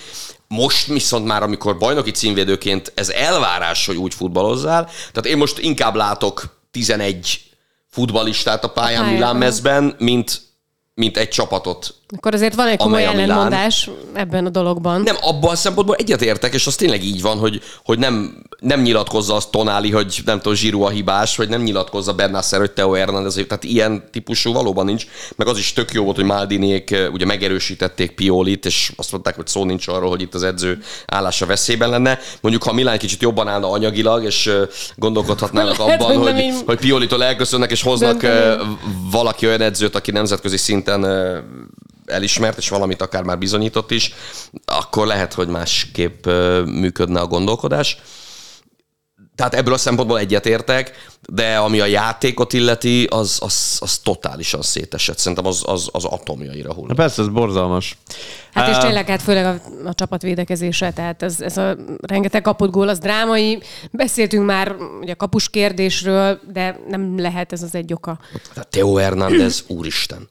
[0.47, 5.95] Most viszont már, amikor bajnoki címvédőként ez elvárás, hogy úgy futballozzál, tehát én most inkább
[5.95, 7.43] látok 11
[7.89, 9.13] futballistát a pályán pályán.
[9.13, 10.41] Milán mezben, mint,
[10.93, 13.71] mint egy csapatot Akkor azért van egy komoly amely Milán.
[14.13, 15.01] ebben a dologban.
[15.01, 19.35] nem, abban a szempontból egyetértek, és az tényleg így van, hogy, hogy nem, nem nyilatkozza
[19.35, 23.33] azt Tonali, hogy nem tudom, Zsirú a hibás, vagy nem nyilatkozza Bernasser, hogy Teo Hernández,
[23.33, 25.05] tehát ilyen típusú valóban nincs.
[25.35, 29.47] Meg az is tök jó volt, hogy Maldiniék ugye megerősítették Piolit, és azt mondták, hogy
[29.47, 32.19] szó nincs arról, hogy itt az edző állása veszélyben lenne.
[32.41, 34.51] Mondjuk, ha Milán kicsit jobban állna anyagilag, és
[34.95, 38.25] gondolkodhatnának Lehet, abban, hogy hogy, így hogy Piolitól elköszönnek, és hoznak
[39.11, 41.03] valaki olyan edzőt, aki nemzetközi szinten
[42.05, 44.13] elismert, és valamit akár már bizonyított is,
[44.65, 46.25] akkor lehet, hogy másképp
[46.65, 47.97] működne a gondolkodás.
[49.35, 55.17] Tehát ebből a szempontból egyetértek, de ami a játékot illeti, az, az, az totálisan szétesett.
[55.17, 56.87] Szerintem az, az, az atomjaira hull.
[56.87, 57.97] Na persze, ez borzalmas.
[58.53, 61.75] Hát és tényleg, hát főleg a, a csapat védekezése, tehát ez, ez a
[62.07, 63.61] rengeteg kapott gól, az drámai.
[63.91, 68.19] Beszéltünk már ugye a kapus kérdésről, de nem lehet ez az egy oka.
[68.69, 70.29] Theo Hernández, úristen.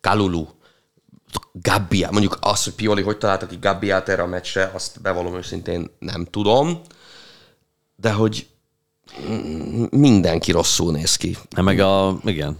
[0.00, 0.46] Kalulu,
[1.52, 5.90] Gabbia, mondjuk azt, hogy Pioli hogy találta ki Gabbiát erre a meccsre, azt bevallom őszintén
[5.98, 6.80] nem tudom,
[7.96, 8.46] de hogy
[9.90, 11.36] mindenki rosszul néz ki.
[11.62, 12.18] Meg a...
[12.24, 12.56] Igen.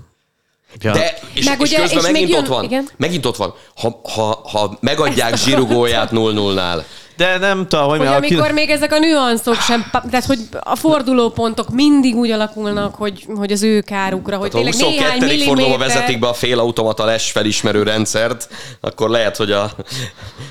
[0.81, 0.93] Ja.
[0.93, 2.65] De, és, Meg és ugye- közben és még megint jön- ott van.
[2.65, 2.89] igen.
[2.97, 3.55] Megint ott van.
[3.77, 6.83] Ha, ha, ha megadják zsirugóját 0-0-nál,
[7.17, 10.77] De nem tudom, hogy, Hogy mi- amikor még ezek a nüanszok sem, tehát hogy a
[10.77, 15.37] fordulópontok mindig úgy alakulnak, hogy, hogy az ő kárukra, hogy a tényleg néhány 22.
[15.37, 15.87] fordulóba milliméter...
[15.87, 18.49] vezetik be a félautomata les felismerő rendszert,
[18.81, 19.71] akkor lehet, hogy a,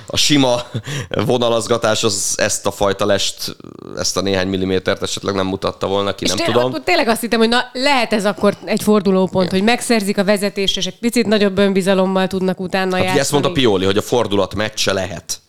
[0.08, 0.62] a sima
[1.26, 3.56] vonalazgatás az ezt a fajta lest,
[3.98, 6.64] ezt a néhány millimétert esetleg nem mutatta volna ki, És nem tudom.
[6.66, 10.78] akkor tényleg azt hittem, hogy na, lehet ez akkor egy fordulópont, hogy megszerzik a vezetést,
[10.78, 13.20] és egy picit nagyobb önbizalommal tudnak utána Hát játszani.
[13.20, 15.42] ezt mondta Pioli, hogy a fordulat meccse lehet.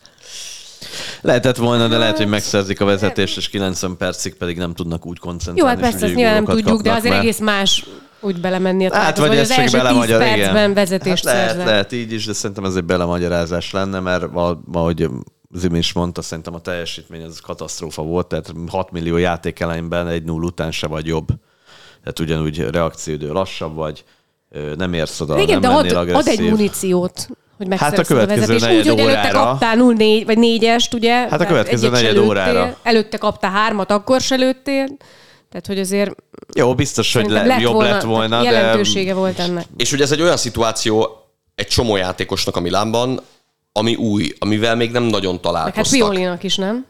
[1.21, 5.17] Lehetett volna, de lehet, hogy megszerzik a vezetést, és 90 percig pedig nem tudnak úgy
[5.21, 5.69] Jó, koncentrálni.
[5.69, 7.85] hát és persze, ezt nyilván nem tudjuk, de azért mert- egész más
[8.19, 10.73] úgy belemenni a Hát, vagy hogy ez az első 10 belemagyar, percben igen.
[10.73, 11.65] vezetést hát lehet, szerzel.
[11.65, 14.23] lehet így is, de szerintem ez egy belemagyarázás lenne, mert
[14.73, 15.09] ahogy
[15.51, 20.45] Zimi is mondta, szerintem a teljesítmény az katasztrófa volt, tehát 6 millió játékelejében egy 0
[20.45, 21.27] után se vagy jobb.
[21.99, 24.03] Tehát ugyanúgy reakcióidő lassabb vagy,
[24.77, 27.27] nem érsz oda, Igen, de nem ad, lennél ad egy muníciót,
[27.57, 28.65] hogy Hát a következő vezetést.
[28.65, 31.13] negyed Úgy, hogy előtte órára- kaptál 0 vagy 4-est, ugye?
[31.13, 32.29] Hát a következő negyed lőttél.
[32.29, 32.77] órára.
[32.83, 34.85] Előtte kaptál hármat, akkor se lőttél.
[35.49, 36.15] Tehát, hogy azért
[36.55, 39.65] Jó, biztos, hogy le, lett jobb volna, lett volna, de jelentősége volt ennek.
[39.77, 41.09] És ugye ez egy olyan szituáció
[41.55, 43.21] egy csomó játékosnak a Milánban,
[43.71, 45.99] ami új, amivel még nem nagyon Meg hát találkoztak.
[45.99, 46.85] Piolinak is, nem?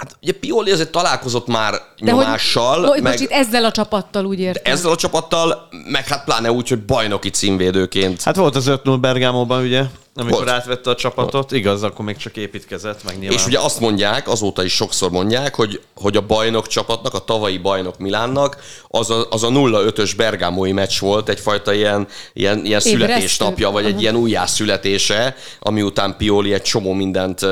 [0.00, 4.24] Hát ugye Pioli azért találkozott már De nyomással, hogy, meg most itt ezzel a csapattal
[4.24, 4.72] úgy értem.
[4.72, 8.22] ezzel a csapattal, meg hát pláne úgy, hogy bajnoki címvédőként.
[8.22, 9.84] Hát volt az 5-0 Bergámóban, ugye,
[10.14, 10.48] amikor Volt.
[10.48, 11.52] átvette a csapatot.
[11.52, 13.38] Igaz, akkor még csak építkezett, meg nyilván.
[13.38, 17.58] És ugye azt mondják, azóta is sokszor mondják, hogy, hogy a bajnok csapatnak, a tavalyi
[17.58, 18.56] bajnok Milánnak
[18.88, 24.00] az a, az a 0-5-ös bergámói meccs volt, egyfajta ilyen, ilyen, ilyen születésnapja, vagy egy
[24.00, 27.46] ilyen újjászületése, ami után Pioli egy csomó mindent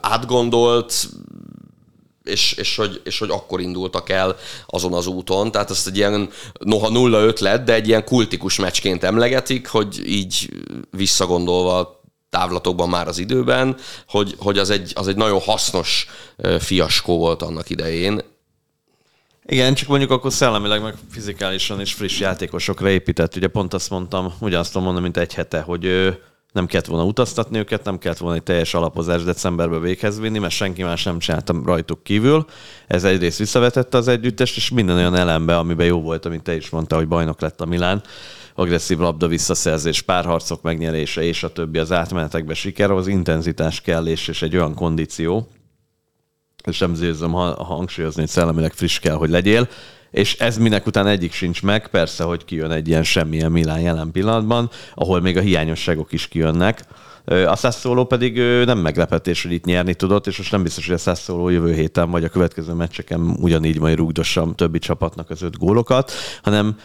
[0.00, 0.94] átgondolt,
[2.24, 5.50] és, és, hogy, és hogy akkor indultak el azon az úton.
[5.50, 10.48] Tehát ezt egy ilyen, noha 0-5 lett, de egy ilyen kultikus meccsként emlegetik, hogy így
[10.90, 12.00] visszagondolva
[12.30, 13.76] távlatokban már az időben,
[14.08, 16.06] hogy, hogy az, egy, az egy nagyon hasznos
[16.58, 18.20] fiaskó volt annak idején.
[19.44, 23.36] Igen, csak mondjuk akkor szellemileg, meg fizikálisan is friss játékosokra épített.
[23.36, 26.14] Ugye pont azt mondtam, ugyanazt mondani, mint egy hete, hogy
[26.52, 30.52] nem kellett volna utaztatni őket, nem kellett volna egy teljes alapozás decemberbe véghez vinni, mert
[30.52, 32.44] senki más nem csináltam rajtuk kívül.
[32.86, 36.70] Ez egyrészt visszavetette az együttest, és minden olyan elembe, amiben jó volt, amit te is
[36.70, 38.02] mondta, hogy bajnok lett a Milán
[38.54, 44.28] agresszív labda visszaszerzés, párharcok megnyerése és a többi az átmenetekbe siker, az intenzitás kell, és,
[44.28, 45.48] és egy olyan kondíció,
[46.64, 49.68] és nem zérzem ha, hangsúlyozni, hogy szellemileg friss kell, hogy legyél,
[50.12, 54.10] és ez minek után egyik sincs meg, persze, hogy kijön egy ilyen semmilyen Milán jelen
[54.10, 56.84] pillanatban, ahol még a hiányosságok is kijönnek,
[57.24, 60.98] a Sassuolo pedig nem meglepetés, hogy itt nyerni tudott, és most nem biztos, hogy a
[60.98, 66.12] Sassuolo jövő héten vagy a következő meccseken ugyanígy majd rúgdossam többi csapatnak az öt gólokat,
[66.42, 66.76] hanem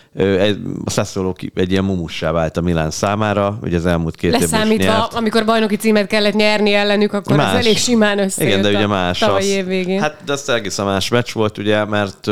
[0.85, 4.91] a Sassuolo egy ilyen mumussá vált a Milán számára, ugye az elmúlt két évben Leszámítva,
[4.91, 5.13] nyert.
[5.13, 7.53] amikor bajnoki címet kellett nyerni ellenük, akkor más.
[7.53, 10.01] ez elég simán összejött Igen, de ugye más a az, év végén.
[10.01, 12.29] Hát de az egészen más meccs volt, ugye, mert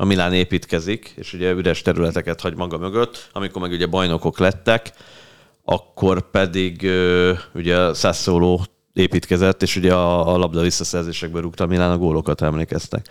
[0.00, 4.92] a Milán építkezik, és ugye üres területeket hagy maga mögött, amikor meg ugye bajnokok lettek,
[5.64, 6.90] akkor pedig
[7.54, 8.58] ugye Sassuolo
[8.92, 13.06] építkezett, és ugye a, a labda visszaszerzésekből rúgta a Milán a gólokat, emlékeztek.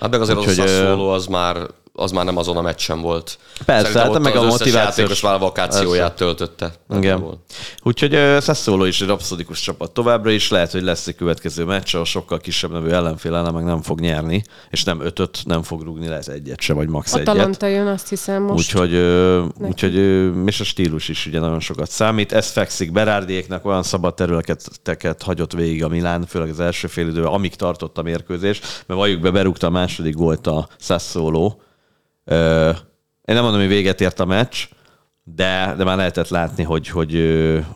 [0.00, 1.56] Hát meg azért Úgyhogy, az a Sassuolo az már
[1.96, 3.38] az már nem azon a meccsen volt.
[3.64, 6.72] Persze, hát meg a motivációs válvakációját töltötte.
[6.90, 7.24] Igen.
[7.82, 10.50] Úgyhogy Sassuolo is egy rapszodikus csapat továbbra is.
[10.50, 14.00] Lehet, hogy lesz egy következő meccs, a sokkal kisebb nevű ellenfél ellen meg nem fog
[14.00, 17.12] nyerni, és nem ötöt nem fog rúgni, lehet egyet se, vagy max.
[17.12, 17.34] a egyet.
[17.34, 18.58] Talanta jön, azt hiszem most.
[18.58, 19.94] Úgyhogy, uh, úgyhogy
[20.46, 22.32] és a stílus is ugye nagyon sokat számít.
[22.32, 27.32] Ez fekszik Berárdiéknek, olyan szabad területeket hagyott végig a Milán, főleg az első fél időben,
[27.32, 31.54] amíg tartott a mérkőzés, mert valljuk be, berúgta a második volt a Sassuolo,
[32.24, 34.56] én nem mondom, hogy véget ért a meccs,
[35.24, 37.12] de, de már lehetett látni, hogy, hogy,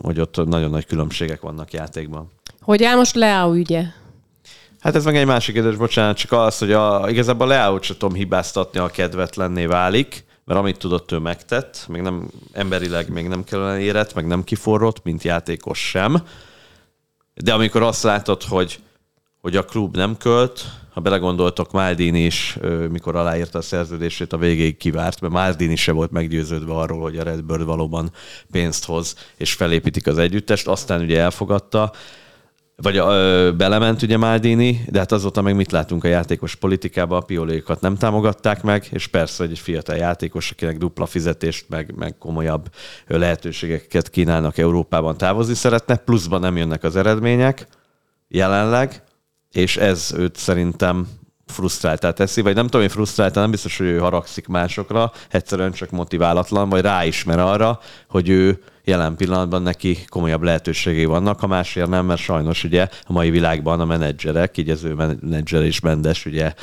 [0.00, 2.30] hogy ott nagyon nagy különbségek vannak játékban.
[2.60, 3.84] Hogy áll most Leao ügye?
[4.80, 8.16] Hát ez meg egy másik kérdés, bocsánat, csak az, hogy a, igazából Leao-t sem tudom
[8.16, 13.78] hibáztatni, a kedvetlenné válik, mert amit tudott, ő megtett, még nem emberileg még nem kellene
[13.78, 16.22] érett, meg nem kiforrott, mint játékos sem.
[17.34, 18.80] De amikor azt látod, hogy,
[19.40, 20.64] hogy a klub nem költ,
[20.98, 22.58] ha belegondoltok, Maldini is,
[22.90, 27.22] mikor aláírta a szerződését, a végéig kivárt, mert Maldini se volt meggyőződve arról, hogy a
[27.22, 28.10] Redbird valóban
[28.50, 31.92] pénzt hoz, és felépítik az együttest, aztán ugye elfogadta,
[32.76, 37.24] vagy ö, belement ugye Maldini, de hát azóta meg mit látunk a játékos politikában, a
[37.24, 42.70] piolékat nem támogatták meg, és persze, egy fiatal játékos, akinek dupla fizetést, meg, meg komolyabb
[43.06, 47.66] lehetőségeket kínálnak Európában távozni szeretne, pluszban nem jönnek az eredmények
[48.28, 49.02] jelenleg,
[49.52, 51.08] és ez őt szerintem
[51.46, 55.90] frusztráltá teszi, vagy nem tudom, hogy frusztráltá, nem biztos, hogy ő haragszik másokra, egyszerűen csak
[55.90, 62.06] motiválatlan, vagy ráismer arra, hogy ő jelen pillanatban neki komolyabb lehetőségei vannak, ha másért nem,
[62.06, 66.54] mert sajnos ugye a mai világban a menedzserek, így az ő menedzser és Mendes, ugye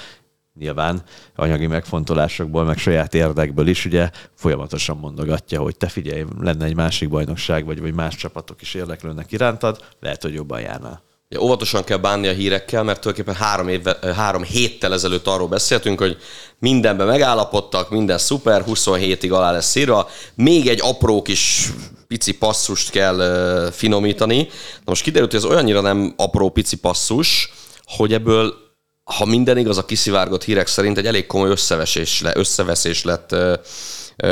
[0.59, 1.01] nyilván
[1.35, 7.09] anyagi megfontolásokból, meg saját érdekből is, ugye folyamatosan mondogatja, hogy te figyelj, lenne egy másik
[7.09, 11.01] bajnokság, vagy, vagy más csapatok is érdeklődnek irántad, lehet, hogy jobban járnál.
[11.29, 15.99] Ja, óvatosan kell bánni a hírekkel, mert tulajdonképpen három, évvel, három héttel ezelőtt arról beszéltünk,
[15.99, 16.17] hogy
[16.59, 21.69] mindenben megállapodtak, minden szuper, 27-ig alá lesz írva, még egy apró kis
[22.07, 24.37] pici passzust kell finomítani.
[24.75, 27.51] Na most kiderült, hogy ez olyannyira nem apró pici passzus,
[27.85, 28.53] hogy ebből,
[29.03, 33.35] ha minden igaz, a kiszivárgott hírek szerint egy elég komoly összevesés, le, összeveszés lett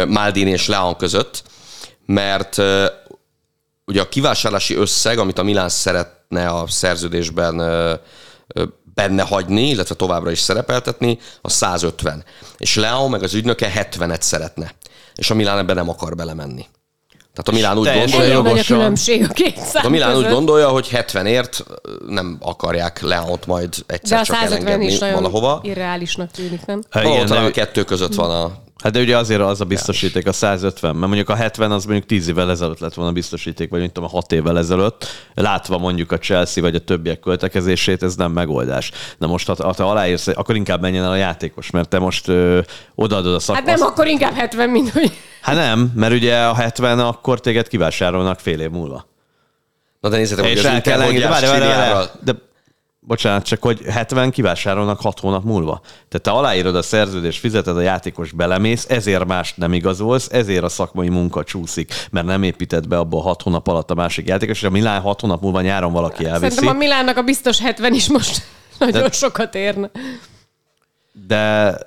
[0.07, 1.43] Maldini és Leon között,
[2.05, 2.61] mert
[3.85, 7.55] ugye a kivásárlási összeg, amit a Milán szeretne a szerződésben
[8.93, 12.23] benne hagyni, illetve továbbra is szerepeltetni, a 150.
[12.57, 14.73] És Leo meg az ügynöke 70-et szeretne.
[15.15, 16.65] És a Milán ebben nem akar belemenni.
[17.33, 20.89] Tehát a Milán úgy gondolja, hogy a különbség a két A Milán úgy gondolja, hogy
[20.91, 21.59] 70ért
[22.07, 25.59] nem akarják Leont majd egyszer De csak elengedni is valahova.
[25.63, 26.83] irreálisnak tűnik, nem?
[26.89, 30.27] Ha, igen, talán a kettő között van a Hát de ugye azért az a biztosíték,
[30.27, 33.79] a 150, mert mondjuk a 70 az mondjuk 10 évvel ezelőtt lett volna biztosíték, vagy
[33.79, 35.05] mint tudom, 6 évvel ezelőtt.
[35.33, 38.91] Látva mondjuk a Chelsea vagy a többiek költekezését, ez nem megoldás.
[39.17, 42.27] Na most, ha, ha te aláírsz, akkor inkább menjen el a játékos, mert te most
[42.27, 42.59] ö,
[42.95, 43.69] odaadod a szakmaszt.
[43.69, 45.11] Hát nem, akkor inkább 70, mint hogy...
[45.41, 49.05] Hát nem, mert ugye a 70 akkor téged kivásárolnak fél év múlva.
[49.99, 52.33] Na de nézzétek, hogy az Inter hogy várj, várj, várj, de
[53.07, 55.81] bocsánat, csak hogy 70 kivásárolnak 6 hónap múlva.
[55.83, 60.69] Tehát te aláírod a szerződést, fizeted a játékos belemész, ezért más nem igazolsz, ezért a
[60.69, 64.67] szakmai munka csúszik, mert nem épített be abból 6 hónap alatt a másik játékos, és
[64.67, 66.53] a Milán 6 hónap múlva nyáron valaki elviszi.
[66.53, 68.41] Szerintem a Milánnak a biztos 70 is most
[68.79, 69.91] nagyon de, sokat érne.
[71.27, 71.77] De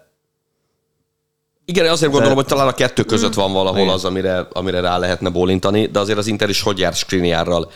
[1.69, 5.29] igen, azért gondolom, hogy talán a kettő között van valahol az, amire, amire rá lehetne
[5.29, 7.71] bólintani, de azért az Inter is hogy jár Skriniárral?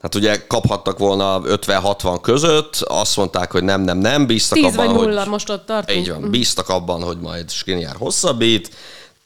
[0.00, 4.86] Hát ugye kaphattak volna 50-60 között, azt mondták, hogy nem, nem, nem, bíztak 10 abban,
[4.86, 5.28] vagy 0, hogy...
[5.28, 5.98] most ott tartunk.
[5.98, 8.70] Így van, bíztak abban, hogy majd Skriniar hosszabbít,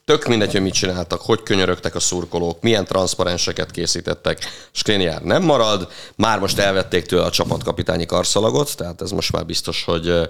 [0.04, 4.38] tök mindegy, hogy mit csináltak, hogy könyörögtek a szurkolók, milyen transzparenseket készítettek,
[4.72, 9.84] Skriniar nem marad, már most elvették tőle a csapatkapitányi karszalagot, tehát ez most már biztos,
[9.84, 10.28] hogy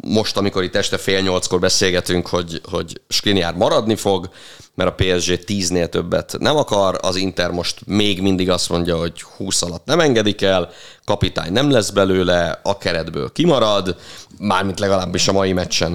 [0.00, 4.28] most, amikor itt este fél nyolckor beszélgetünk, hogy, hogy Skriniar maradni fog,
[4.74, 9.22] mert a PSG 10-nél többet nem akar, az Inter most még mindig azt mondja, hogy
[9.22, 10.70] 20 alatt nem engedik el,
[11.04, 13.96] kapitány nem lesz belőle, a keretből kimarad,
[14.38, 15.94] mármint legalábbis a mai meccsen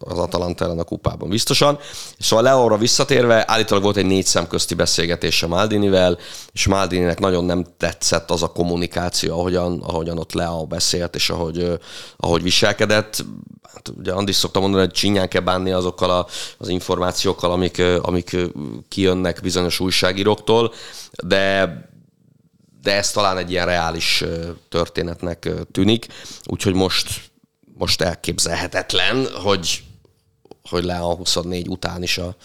[0.00, 1.78] az Atalanta ellen a kupában biztosan.
[2.18, 6.18] Szóval Leóra visszatérve, állítólag volt egy négy szem közti beszélgetése Maldinivel,
[6.52, 11.80] és Maldininek nagyon nem tetszett az a kommunikáció, ahogyan, ahogyan ott Leo beszélt, és ahogy,
[12.16, 13.24] ahogy viselkedett.
[13.74, 16.26] Hát ugye Andi szokta mondani, hogy csinyán kell bánni azokkal a,
[16.58, 18.19] az információkkal, amik, amik
[18.88, 20.72] kijönnek bizonyos újságíróktól,
[21.24, 21.88] de
[22.82, 24.24] de ez talán egy ilyen reális
[24.68, 26.06] történetnek tűnik,
[26.44, 27.30] úgyhogy most,
[27.74, 29.82] most elképzelhetetlen, hogy,
[30.68, 32.36] hogy le a 24 után is a,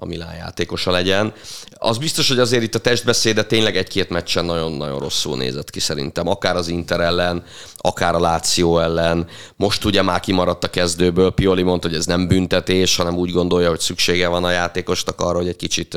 [0.00, 1.32] a Milán játékosa legyen.
[1.72, 6.28] Az biztos, hogy azért itt a testbeszéde tényleg egy-két meccsen nagyon-nagyon rosszul nézett ki szerintem.
[6.28, 7.44] Akár az Inter ellen,
[7.76, 9.26] akár a Láció ellen.
[9.56, 11.30] Most ugye már kimaradt a kezdőből.
[11.30, 15.36] Pioli mondta, hogy ez nem büntetés, hanem úgy gondolja, hogy szüksége van a játékosnak arra,
[15.36, 15.96] hogy egy kicsit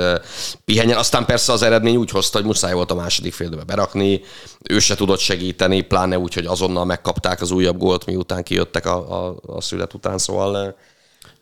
[0.65, 0.97] pihenjen.
[0.97, 4.21] Aztán persze az eredmény úgy hozta, hogy muszáj volt a második félidőbe berakni.
[4.69, 9.25] Ő se tudott segíteni, pláne úgy, hogy azonnal megkapták az újabb gólt, miután kijöttek a,
[9.25, 10.17] a, a szület után.
[10.17, 10.75] Szóval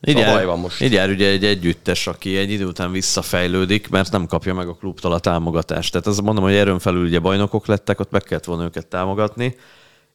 [0.07, 0.81] így jár, van most.
[0.81, 4.73] Így jár ugye egy együttes, aki egy idő után visszafejlődik, mert nem kapja meg a
[4.73, 5.91] klubtól a támogatást.
[5.91, 9.55] Tehát azt mondom, hogy erőn felül ugye bajnokok lettek, ott meg kellett volna őket támogatni,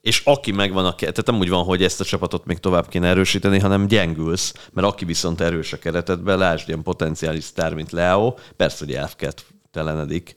[0.00, 3.08] és aki megvan, a, tehát nem úgy van, hogy ezt a csapatot még tovább kéne
[3.08, 8.34] erősíteni, hanem gyengülsz, mert aki viszont erős a keretedbe, lásd ilyen potenciális sztár, mint Leo,
[8.56, 10.36] persze, hogy elfket telenedik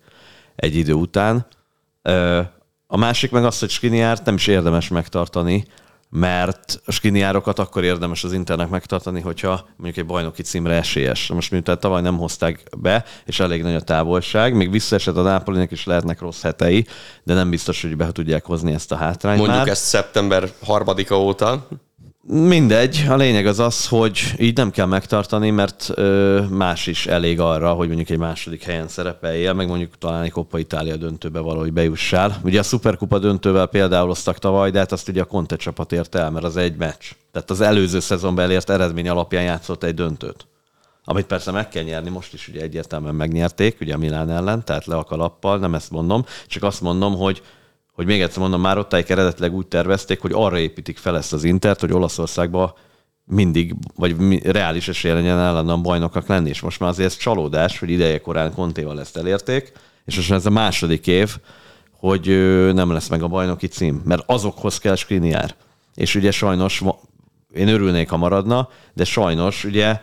[0.56, 1.48] egy idő után.
[2.88, 5.66] A másik meg az, hogy Skriniárt nem is érdemes megtartani,
[6.10, 11.28] mert a skiniárokat akkor érdemes az Internek megtartani, hogyha mondjuk egy bajnoki címre esélyes.
[11.28, 15.72] Most miután tavaly nem hozták be, és elég nagy a távolság, még visszaesett a Nápolinak
[15.72, 16.86] is lehetnek rossz hetei,
[17.24, 19.68] de nem biztos, hogy be tudják hozni ezt a hátrányt Mondjuk már.
[19.68, 21.68] ezt szeptember harmadika óta.
[22.30, 27.39] Mindegy, a lényeg az az, hogy így nem kell megtartani, mert ö, más is elég
[27.39, 31.73] arra, hogy mondjuk egy második helyen szerepeljél, meg mondjuk talán egy Coppa Itália döntőbe valahogy
[31.73, 32.39] bejussál.
[32.43, 36.15] Ugye a Superkupa döntővel például osztak tavaly, de hát azt ugye a Conte csapat ért
[36.15, 37.03] el, mert az egy meccs.
[37.32, 40.47] Tehát az előző szezonban elért eredmény alapján játszott egy döntőt.
[41.03, 44.86] Amit persze meg kell nyerni, most is ugye egyértelműen megnyerték, ugye a Milán ellen, tehát
[44.86, 47.41] le a kalappal, nem ezt mondom, csak azt mondom, hogy
[47.98, 51.43] hogy még egyszer mondom, már ott eredetileg úgy tervezték, hogy arra építik fel ezt az
[51.43, 52.74] Intert, hogy Olaszországban
[53.26, 57.89] mindig, vagy reális esélye legyen a bajnokak lenni, és most már azért ez csalódás, hogy
[57.89, 59.72] ideje korán Kontéval ezt elérték,
[60.06, 61.38] és most ez a második év,
[61.91, 62.28] hogy
[62.74, 65.56] nem lesz meg a bajnoki cím, mert azokhoz kell Skriniár.
[65.95, 66.84] És ugye sajnos,
[67.54, 70.02] én örülnék, ha maradna, de sajnos ugye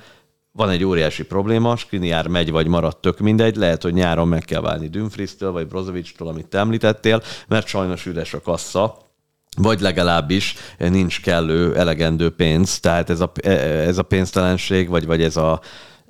[0.57, 4.61] van egy óriási probléma, Skriniár megy vagy marad, tök mindegy, lehet, hogy nyáron meg kell
[4.61, 8.98] válni Dumfries-től, vagy Brozovic-től, amit te említettél, mert sajnos üres a kassa,
[9.57, 15.36] vagy legalábbis nincs kellő, elegendő pénz, tehát ez a, ez a pénztelenség, vagy, vagy ez
[15.36, 15.61] a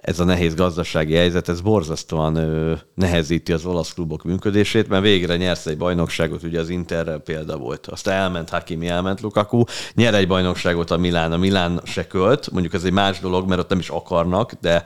[0.04, 5.36] ez a nehéz gazdasági helyzet, ez borzasztóan ö, nehezíti az olasz klubok működését, mert végre
[5.36, 7.86] nyersz egy bajnokságot, ugye az Interrel példa volt.
[7.86, 12.74] Aztán elment Hakimi, elment Lukaku, nyer egy bajnokságot a Milán, a Milán se költ, mondjuk
[12.74, 14.84] ez egy más dolog, mert ott nem is akarnak, de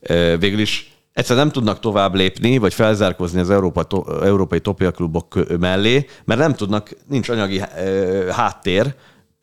[0.00, 4.90] ö, végül is egyszer nem tudnak tovább lépni, vagy felzárkozni az Európa, to, európai topja
[4.90, 7.62] klubok mellé, mert nem tudnak, nincs anyagi
[8.30, 8.94] háttér,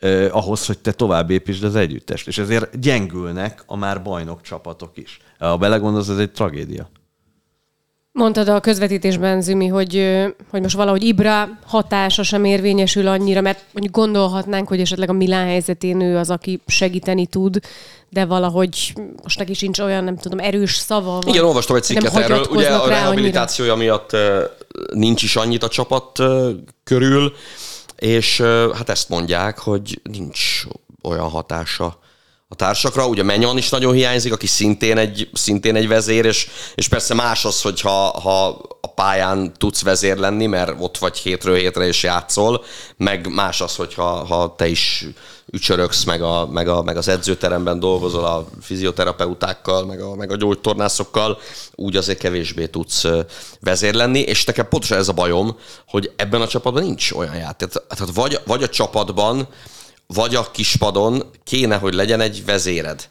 [0.05, 2.27] eh, ahhoz, hogy te tovább építsd az együttest.
[2.27, 5.19] És ezért gyengülnek a már bajnok csapatok is.
[5.39, 6.89] Ha belegondolsz, ez egy tragédia.
[8.11, 13.95] Mondtad a közvetítésben, Zümi, hogy, hogy most valahogy Ibra hatása sem érvényesül annyira, mert mondjuk
[13.95, 17.59] gondolhatnánk, hogy esetleg a Milán helyzetén ő az, aki segíteni tud,
[18.09, 18.93] de valahogy
[19.23, 21.21] most neki sincs olyan, nem tudom, erős szava.
[21.25, 22.45] Igen, olvastam egy cikket erről.
[22.49, 23.85] Ugye a rehabilitációja annyira.
[23.87, 24.17] miatt
[24.93, 26.23] nincs is annyit a csapat
[26.83, 27.33] körül,
[27.95, 28.41] és
[28.73, 30.63] hát ezt mondják, hogy nincs
[31.01, 31.99] olyan hatása
[32.47, 33.07] a társakra.
[33.07, 37.45] Ugye Menyon is nagyon hiányzik, aki szintén egy, szintén egy vezér, és, és persze más
[37.45, 38.47] az, hogyha ha
[38.81, 42.63] a pályán tudsz vezér lenni, mert ott vagy hétről hétre és játszol,
[42.97, 45.05] meg más az, hogyha ha te is
[45.51, 50.35] ücsöröksz, meg, a, meg, a, meg az edzőteremben dolgozol a fizioterapeutákkal, meg a, meg a
[50.35, 51.39] gyógytornászokkal,
[51.75, 53.03] úgy azért kevésbé tudsz
[53.61, 57.69] vezér lenni, és nekem pontosan ez a bajom, hogy ebben a csapatban nincs olyan játék.
[57.69, 59.47] Tehát vagy, vagy a csapatban,
[60.07, 63.09] vagy a kispadon kéne, hogy legyen egy vezéred.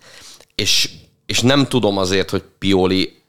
[0.55, 0.91] És,
[1.27, 3.23] és nem tudom azért, hogy Pioli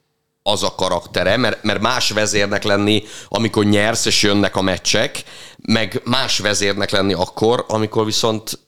[0.44, 5.24] az a karaktere, mert, mert más vezérnek lenni, amikor nyersz és jönnek a meccsek,
[5.58, 8.60] meg más vezérnek lenni akkor, amikor viszont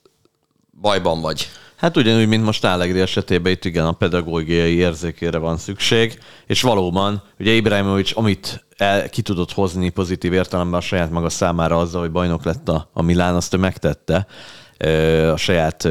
[0.81, 1.49] bajban vagy.
[1.75, 7.23] Hát ugyanúgy, mint most Allegri esetében itt igen, a pedagógiai érzékére van szükség, és valóban,
[7.39, 12.11] ugye Ibrahimovic, amit el, ki tudott hozni pozitív értelemben a saját maga számára azzal, hogy
[12.11, 14.27] bajnok lett a, a Milán, azt ő megtette
[15.31, 15.87] a saját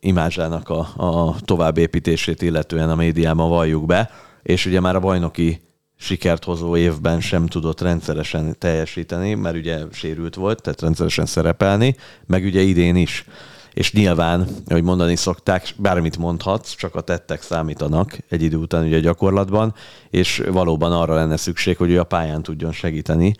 [0.00, 4.10] imázsának a, a továbbépítését illetően a médiában valljuk be,
[4.42, 5.60] és ugye már a bajnoki
[5.96, 12.44] sikert hozó évben sem tudott rendszeresen teljesíteni, mert ugye sérült volt, tehát rendszeresen szerepelni, meg
[12.44, 13.24] ugye idén is.
[13.72, 19.00] És nyilván, hogy mondani szokták, bármit mondhatsz, csak a tettek számítanak egy idő után ugye
[19.00, 19.74] gyakorlatban,
[20.10, 23.34] és valóban arra lenne szükség, hogy ő a pályán tudjon segíteni,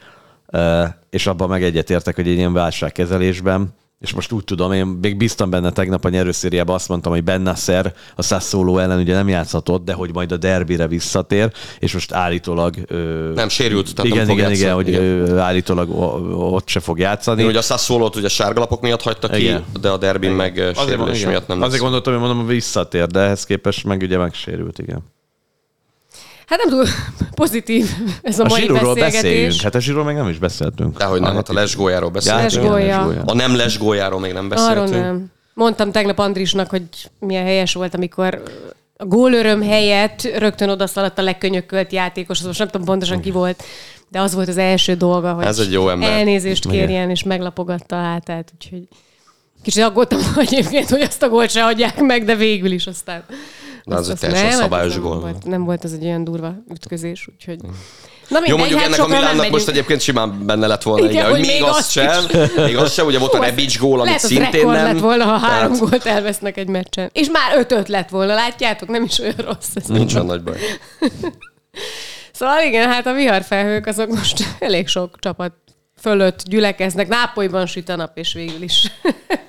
[1.10, 5.50] és abban meg egyetértek, hogy egy ilyen válságkezelésben és most úgy tudom, én még bíztam
[5.50, 9.92] benne tegnap a nyerőszériában, azt mondtam, hogy Bennasser a Sassuolo ellen ugye nem játszhatott, de
[9.92, 12.74] hogy majd a derbire visszatér, és most állítólag...
[12.86, 15.02] Ö, nem sérült, tehát igen, nem igen, igen, hogy igen.
[15.02, 15.90] Ö, állítólag
[16.52, 17.42] ott se fog játszani.
[17.42, 19.64] Én, ugye a Sassuolo-t ugye sárgalapok miatt hagyta ki, igen.
[19.80, 20.74] de a derbin meg igen.
[20.74, 21.30] sérülés igen.
[21.30, 21.80] miatt nem Azért lesz.
[21.80, 25.02] gondoltam, hogy mondom, visszatér, de ehhez képest meg ugye megsérült, igen.
[26.48, 26.84] Hát nem túl
[27.34, 27.90] pozitív
[28.22, 29.22] ez a, A mai zsíróról beszélgetés.
[29.22, 29.60] beszéljünk.
[29.60, 30.98] Hát a zsíról még nem is beszéltünk.
[30.98, 32.50] Dehogy nem, hát a lesgójáról beszélünk.
[32.52, 33.22] igen, Lesgója.
[33.26, 34.86] A nem lesgójáról még nem beszéltünk.
[34.88, 35.26] Arról nem.
[35.54, 36.82] Mondtam tegnap Andrisnak, hogy
[37.18, 38.42] milyen helyes volt, amikor
[38.96, 43.62] a gólöröm helyett rögtön odaszaladt a legkönyökölt játékos, az most nem tudom pontosan ki volt,
[44.08, 46.10] de az volt az első dolga, hogy Ez egy jó ember.
[46.10, 48.82] elnézést kérjen, és meglapogatta a hátát, úgyhogy
[49.62, 53.24] kicsit aggódtam egyébként, hogy azt a gólt se adják meg, de végül is aztán.
[53.88, 55.12] De az egy teljesen nem, hát szabályos az gól.
[55.12, 57.58] Nem volt, nem volt az egy olyan durva ütközés, úgyhogy...
[58.28, 61.04] Na Jó, mindegy, mondjuk hát ennek a nem Milánnak most egyébként simán benne lett volna,
[61.04, 62.24] Igen, igen, hogy még még azt azt sem,
[62.64, 64.84] még azt sem, ugye volt a Rebic gól, amit szintén nem.
[64.84, 67.10] lett volna, ha három Tehát gólt elvesznek egy meccsen.
[67.12, 68.88] És már ötöt lett volna, látjátok?
[68.88, 69.68] Nem is olyan rossz.
[69.74, 69.86] Ez.
[69.86, 70.56] Nincs olyan nagy baj.
[72.32, 75.52] Szóval igen, hát a viharfelhők azok most elég sok csapat
[76.00, 77.08] fölött gyülekeznek.
[77.08, 78.92] Nápolyban süt a nap, és végül is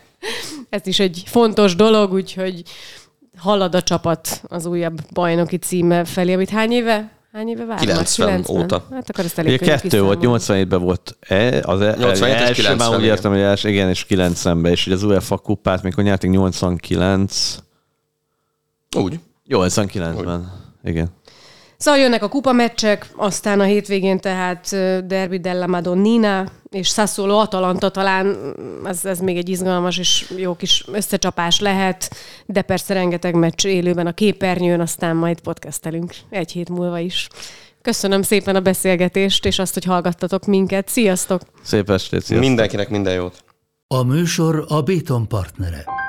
[0.69, 2.63] ez is egy fontos dolog, úgyhogy
[3.39, 7.11] halad a csapat az újabb bajnoki címe felé, amit hány éve?
[7.33, 7.79] Hány éve vár?
[7.79, 8.85] 90 óta.
[8.91, 10.65] Hát akkor ezt elég Ugye kettő volt, kiszámolni.
[10.65, 13.15] 87-ben volt e, az e, 87 és első, már 90, úgy igen.
[13.15, 17.57] értem, hogy első, igen, és 90-ben, és ugye az UEFA kupát, mikor nyerték 89,
[18.97, 19.19] Úgy.
[19.49, 20.51] 89-ben,
[20.83, 21.09] igen.
[21.81, 24.69] Szóval jönnek a kupameccsek, aztán a hétvégén tehát
[25.05, 30.55] Derby della Madonnina és Sassuolo Atalanta talán mm, ez, ez még egy izgalmas és jó
[30.55, 32.15] kis összecsapás lehet,
[32.45, 37.27] de persze rengeteg meccs élőben a képernyőn, aztán majd podcastelünk egy hét múlva is.
[37.81, 40.87] Köszönöm szépen a beszélgetést, és azt, hogy hallgattatok minket.
[40.87, 41.41] Sziasztok!
[41.63, 42.39] Szép estét, sziasztok.
[42.39, 43.43] Mindenkinek minden jót.
[43.87, 46.08] A műsor a Béton partnere.